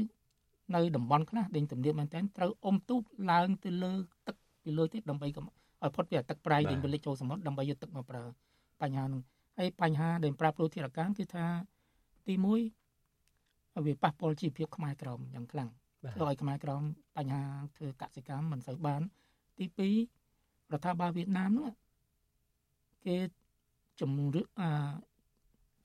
[0.74, 3.92] នៅតំបន់ខ្លះដេញទំនៀមមែនតើត្រូវអុំទូកឡើងទៅលើ
[4.26, 8.24] ទឹកពីលើទៀតដើម្បីកុំឲ្យផុតពីទឹកប្រៃដេញវាលិចចូលសមុទ្រដើម្បីយកទឹកមកប្រើ
[8.82, 9.22] បញ្ហានោះ
[9.58, 11.44] ហើយបញ្ហាដែលប្រាប់ប្រូធារកានគឺថា
[12.26, 12.44] ទី1
[13.86, 15.70] វាប៉ះពាល់ជីវភាពខ្មែរក្រមយ៉ាងខ្លាំង
[16.16, 16.82] ធ្វើឲ្យខ្មែរក្រម
[17.16, 17.42] បញ្ហា
[17.76, 19.02] ធ្វើកសិកម្មមិនសូវបាន
[19.58, 21.68] ទី2រដ្ឋាភិបាលវៀតណាមនោះ
[23.06, 23.16] គេ
[24.00, 24.70] ជំរឿអា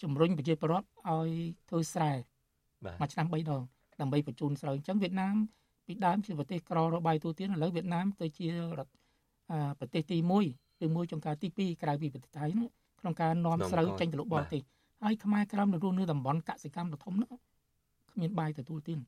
[0.02, 1.30] ជំរុញប្រជាពលរដ្ឋឲ្យ
[1.70, 2.12] ធ្វើស្រែ
[3.02, 3.64] មួយឆ្នាំ3ដង
[4.02, 5.36] ដើម្បីបញ្ជូនស្រូវអញ្ចឹងវៀតណាម
[5.86, 8.92] ពីដើមជាប្រទេសក្ររបាយទូទានឥឡូវវៀតណាមទៅជារដ្ឋ
[9.80, 12.68] ប្រទេសទី1ឬមួយចុងការទី2ក្រៅពីប្រទេសថៃនោះ
[13.00, 14.62] ក្នុងការនាំស្រូវចេញទៅលោកបរទេស
[15.04, 17.32] ហើយខ្មែរក្រមនៅរស់នៅតំបន់កសិកម្មដ៏ធំនោះ
[18.12, 19.00] គ្មានបាយទទួលទាន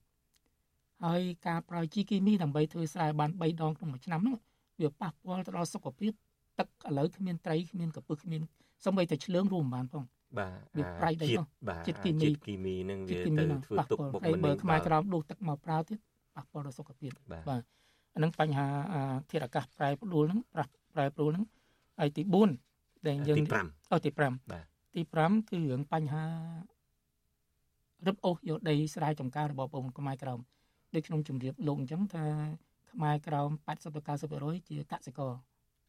[1.05, 4.37] ហើយការប្រើជីគីមីដើម្បីធ្វើស្រែបាន3ដងក្នុងមួយឆ្នាំនោះ
[4.79, 6.11] វាប៉ះពាល់ទៅដល់សុខភាព
[6.59, 8.41] ទឹកឥឡូវគ្មានត្រីគ្មានកពឹសគ្មាន
[8.85, 10.03] សំបីតែឆ្លើងរួមបានផង
[10.37, 11.29] បាទវាប្រៃដែរ
[11.87, 13.29] ជាតិគីមីជាតិគីមីនឹងវាទៅ
[13.65, 15.99] ធ្វើទុកបុកម្នេញបើខ្មែរក្រមដួសទឹកមកប្រើទៀត
[16.35, 17.61] ប៉ះពាល់ដល់សុខភាពបាទ
[18.15, 18.67] អានឹងបញ្ហា
[19.31, 20.39] ធាតុអាកាសប្រែប្រួលហ្នឹង
[20.93, 21.45] ប្រែប្រួលហ្នឹង
[21.99, 22.23] ហើយទី
[22.65, 24.65] 4ដែលយើងទី5អូទី5បាទ
[24.95, 26.25] ទី5គឺរឿងបញ្ហា
[28.07, 30.39] រឹបអូសយកដីស្រែចម្ការរបស់បងខ្មែរក្រម
[30.95, 32.25] ដូចខ្ញុំជម្រាបលោកអញ្ចឹងថា
[32.91, 34.01] ខ្មែរក្រម80ទៅ
[34.59, 35.31] 90%ជាកសិករ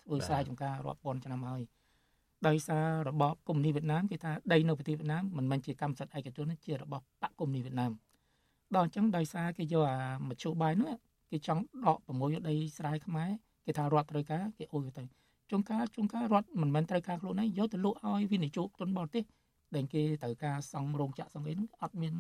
[0.03, 1.63] ធ្វើស្រែចម្ការរាប់ពាន់ឆ្នាំហើយ
[2.49, 7.93] ដោយសាររបបកុម្មុយនីសវៀតណាមគេថាដីនៅប្រទេសវៀតណាមមិនមែនជាកម្មសិទ្ធិឯកជនជារបស់បកកុម្មុយនីសវៀតណាម
[8.77, 10.93] ដល់អញ្ចឹងដោយសារគេយកអាមជ្ឈបាយនោះ
[11.31, 13.31] គេចង់ដកប្រមូលដីស្រែខ្មែរ
[13.67, 15.05] គេថារដ្ឋត្រូវការគេអូសទៅ
[15.51, 19.25] ជួនកាលជួនកាលរដ្ឋមិនមែនត្រូវការខ្លួនឯងយកទៅលក់ឲ្យវិនិយោគទុនបរទេស
[19.75, 22.15] ដែលគេត្រូវការសង់រោងចក្រសង់អីហ្នឹងអត់មាន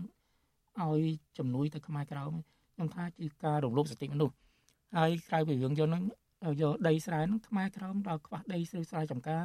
[0.81, 1.03] ឲ្យ
[1.39, 2.23] ជំនួយទៅខ្មែរក្រៅ
[2.75, 4.35] ខ្ញុំថាជាការរំលោភសិទ្ធិមនុស្ស
[4.97, 6.05] ហើយក្រៅពីរឿងយកហ្នឹង
[6.63, 9.45] យកដីស្រែហ្នឹងខ្មែរក្រៅដល់ខ្វះដីស្រែស្រែចម្ការ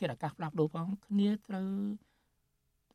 [0.00, 1.68] ធាតុអាកាសផ្លាស់ប្ដូរផងគ្នាត្រូវ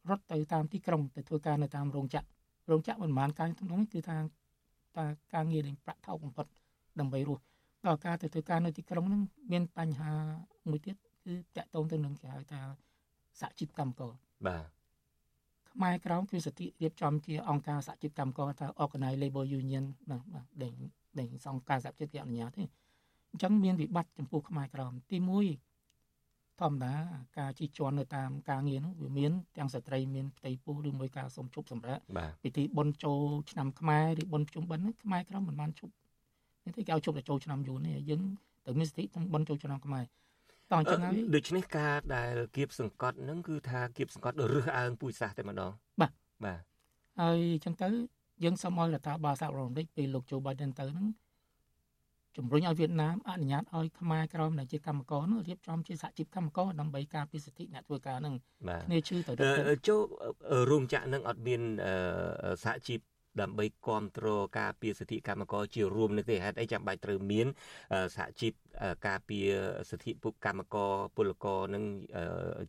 [0.10, 2.28] រត់ទៅតាមទីក្រុងទៅធ្វើការនៅតាមរោងចក្រ
[2.70, 4.18] រោងចក្រមិនបានការក្នុងនេះគឺថា
[4.98, 6.46] តាការងារលេងប្រាក់ថោកបំផុត
[7.00, 7.44] ដើម្បីរស់
[7.88, 9.22] ដល់ការទៅធ្វើការនៅទីក្រុងហ្នឹង
[9.52, 10.12] មានបញ្ហា
[10.70, 12.62] មួយទៀតគឺតាក់ទងទៅនឹងគេហៅថា
[13.42, 14.12] សហជីពកម្មករ
[14.48, 14.66] បាទ
[15.72, 20.74] ខ្មែរក្រោមគឺសិទ្ធិរៀបចំជាអង្គការសហជីពកម្មករថា Organized Labor Union បាទបាទដេញ
[21.20, 22.64] ដេញសង្ការសហជីពគេអនុញ្ញាតទេ
[23.32, 25.73] អញ្ចឹងមានវិបត្តិចំពោះខ្មែរក្រមទី1
[26.62, 26.94] ធម្មតា
[27.40, 32.02] ការជិះជាន់នៅតាមការងារនោះវាមានទាំងស្ត្រីមានផ្ទៃពោះឬមួយការសុំជប់សម្រាប់
[32.44, 35.94] ពិធីបុណ្យចូលឆ្នាំខ្មែរឬបុណ្យភ្ជុំបិណ្ឌខ្មែរក្រមមិនបានជប់
[36.66, 38.22] នេះគេឲ្យជប់ទៅចូលឆ្នាំយូរនេះយើង
[38.66, 40.06] ត្រូវមានសិទ្ធិទាំងបុណ្យចូលឆ្នាំខ្មែរ
[40.72, 46.12] តោះអញ្ចឹងហើយដូច្នេះការដែលគៀបសង្កត់នឹងគឺថាគៀបសង្កត់រើសអើងពូជសាសន៍តែម្ដងបាទ
[46.46, 46.62] បាទ
[47.20, 47.90] ហើយអញ្ចឹងទៅ
[48.44, 51.08] យើងសូមឲ្យរដ្ឋាភិបាលសហរដ្ឋអាមេរិកពេលលោកโจ Biden ទៅហ្នឹង
[52.38, 58.36] ជំរុញឲ្យវៀតណាមអនុញ្ញាតឲ្យខ្មែរក្រមដែលជាកម្មករនោះរៀបចំជាសហជីពកម្មករដើម្បីការពារសិទ្ធិអ្នកធ្វើការហ្នឹង
[58.88, 60.02] គ្នាឈឺទៅចូល
[60.72, 61.62] រោងចក្រនឹងអត់មាន
[62.64, 63.00] សហជីព
[63.42, 67.48] ដើម្បីគ្រប់គ្រងការពារសិទ្ធិកម្មករជារួមនេះទេហេតុអីចាំបាច់ត្រូវមាន
[68.16, 68.54] សហជីព
[69.08, 69.48] ការពារ
[69.90, 71.84] សិទ្ធិពុកកម្មករពលករនឹង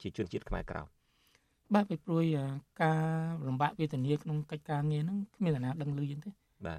[0.02, 0.82] ជាជនជាតិខ្មែរក្រៅ
[1.74, 2.24] បាទពីព្រួយ
[2.82, 3.00] ការ
[3.46, 6.30] លំបាកវេទនាក្នុងកិច្ចការងារហ្នឹងគ្មានអ្នកណាដឹងលឺទេ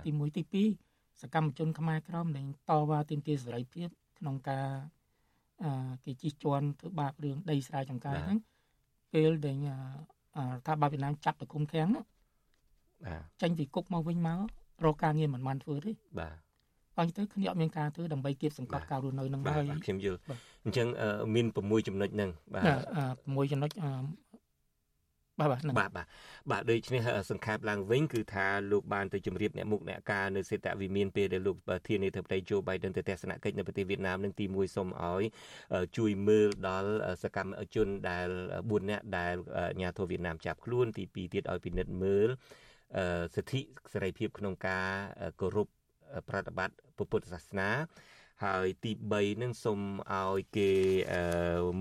[0.06, 0.85] ទី1ទី2
[1.22, 3.88] សកម្មជនខ្មែរក្រមដែលតវ៉ាទាមទារសេរីភាព
[4.20, 4.68] ក្នុងការ
[6.04, 8.40] គេជិះជាន់ធ្វើបាបរឿងដីស្រែចម្ការហ្នឹង
[9.14, 12.06] ពេលដែលរដ្ឋាភិបាលវៀតណាមចាប់ទៅគុំឃាំងហ្នឹង
[13.06, 14.40] បាទចេញពីគុកមកវិញមក
[14.86, 16.38] រកការងារមិនបានធ្វើទេបាទ
[17.00, 20.20] អញ្ចឹងទៅគ្នាអត់មានការធ្វើដើម្បីគៀបសង្កត់ការរស់នៅនឹងហើយខ្ញុំយល់
[20.66, 20.88] អញ្ចឹង
[21.36, 22.66] មាន6ចំណុចហ្នឹងបាទ
[23.46, 23.72] 6ចំណុច
[25.40, 26.08] បាទបាទបាទបាទ
[26.52, 35.24] បាទដូច្នេះសង្ខេបឡើងវិញគឺថាលោកបានទៅជម្រាបអ្នកមុខអ្នកការនៅសេតវិមានពេលដែលលោកប្រធានាធិបតី Joe Biden ទៅទស្សនកិច្ចនៅប្រទេសវៀតណាមនឹងទី1សូមឲ្យ
[35.98, 36.92] ជួយមើលដល់
[37.24, 38.28] សកម្មជនដែល
[38.60, 42.30] 4នាក់ដែលអាញាធិបតេយ្យវៀតណាមចាប់ខ្លួនទី2ទៀតឲ្យពិនិត្យមើល
[43.36, 43.62] សិទ្ធិ
[43.94, 44.88] សេរីភាពក្នុងការ
[45.42, 45.68] គោរព
[46.30, 46.76] ប្រតិបត្តិ
[47.12, 47.70] ពុទ្ធសាសនា
[48.44, 49.82] ហើយទី3នឹងសូម
[50.14, 50.72] ឲ្យគេ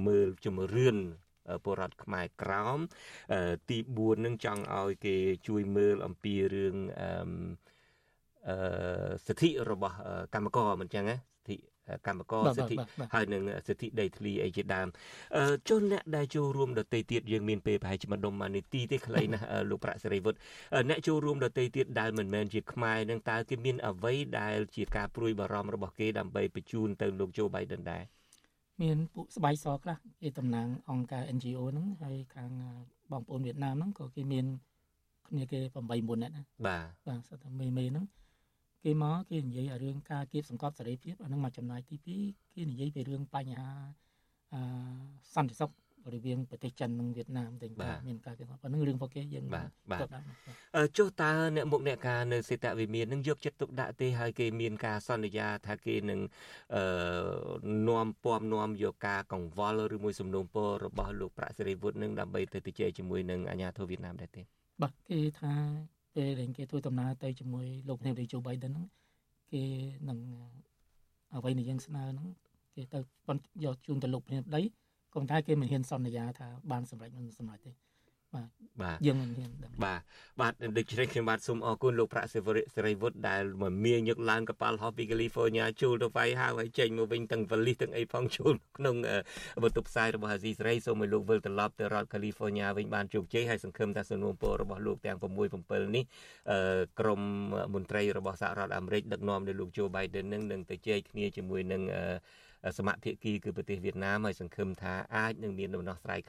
[0.07, 0.99] មើលជំរឿន
[1.65, 2.79] ពលរដ្ឋខ្មែរក្រោម
[3.71, 5.17] ទី4នឹងចង់ឲ្យគេ
[5.49, 6.77] ជួយមើលអំពីរឿង
[8.49, 8.57] អឺ
[9.27, 9.97] សិទ្ធិរបស់
[10.35, 11.57] កម្មករមិនចឹងណាសិទ្ធិ
[12.07, 12.77] កម្មករសិទ្ធិ
[13.15, 14.89] ហើយនឹងសិទ្ធិដីធ្លីអីជាដើម
[15.69, 20.39] ជនអ្នកដែលចូលរួមដតីទៀតយើងមានពេលប្រហែលជាម្ដុំមួយនាទីទេខ្លីណាស់លោកប្រាក់សេរីវុឌ្ឍ
[20.89, 28.03] អ្នកចូលរួមដតីទៀតដែលមិនមែនជាខ្មែរនឹងតើគេមានអ្វីដែលជាការព្រួយបារម្ភរបស់គេដើម្បីបញ្ជូនទៅលោកโจ Biden ដែរ
[28.83, 32.51] មានពួកស្បៃសខ្លះគេតំណាងអង្គការ NGO ហ្នឹងហើយខាង
[33.11, 34.47] បងប្អូនវៀតណាមហ្នឹងក៏គេមាន
[35.29, 35.77] គ្នាគេ8
[36.09, 38.07] 9នាក់ណាបាទបាទសិតតែមេមេហ្នឹង
[38.85, 41.97] គេមកគេនិយាយរឿងការគៀបសង្កត់សេរីភាពអានឹងមកចំណាយទី
[42.27, 43.71] 2គេនិយាយពីរឿងបញ្ហា
[44.55, 44.57] អ
[45.35, 45.71] សន្តិសុខ
[46.15, 47.67] រវាងប្រទេសចិននិងវៀតណាមតែ
[48.09, 49.69] មានការគេប៉ុណ្្នឹងរឿងរបស់គេយើងបាទ
[50.97, 56.21] ចុះតើអ្នកមុខអ្នកការនៅសេតវិមាននឹងយកចិត្តទុកដាក់ទេហើយគេមានការសន្យាថាគេនឹង
[56.75, 56.85] អឺ
[57.89, 64.43] នាំពំនាំយកការកង្វល់ឬមួយសំណូមពររបស់លោកប្រាក់សេរីវុឌ្ឍនឹងដើម្បីទៅជជែកជាមួយនឹងអាញាធិបតេយ្យវៀតណាមដែរទេ
[64.83, 65.53] បាទគេថា
[66.15, 68.87] ពេលដែលគេធ្វើដំណើរទៅជាមួយលោកនាយករដ្ឋមន្ត្រី Joe Biden ហ្នឹង
[69.53, 69.65] គេ
[70.09, 70.19] នឹង
[71.35, 72.29] អ្វីដែលយើងស្នើហ្នឹង
[72.75, 74.71] គេទៅប៉ុនយកជូនទៅលោកប្រធានាធិបតីក៏
[75.15, 77.73] ប៉ុន្តែគេមិនហ៊ានសន្យាថាបានសម្រេចមិនសម្រេចទេ
[78.35, 78.49] បាទ
[78.83, 80.01] បាទយើងមិនហ៊ានដឹងបាទ
[80.41, 82.41] បាទដូច្នេះខ្ញុំបាទសូមអរគុណលោកប្រាក់សេ
[82.87, 88.97] រីវុឌ្ឍដែលមកមានញឹកឡើងកប៉ាល់ហោះពី California ជួលទៅវាយហៅឲ្យចេញមកវិញទាំងវលិសទាំងអីផងជួលក្នុង
[89.63, 96.05] បន្ទប់ផ្សាយរបស់អាស៊ីសេរីសូមឲ្យលោកវិលត្រឡប់ទៅរដ្ឋ California វិញបានជោគជ័យហើយសង្ឃឹមថាសំណួរពររបស់លោកទាំង6 7នេះ
[97.01, 97.21] ក្រម
[97.75, 101.83] មន្ត្រីរបស់សហរដ្ឋអាមេរិកដឹកនាំដោយលោក Joe Biden នឹងនឹងទៅជែកគ្នាជាមួយនឹង
[102.79, 106.21] សមាភិកីគឺប្រទេសវៀតណាមហើយសង្ឃឹមថាអាចនឹងមានដំណោះស្រាយ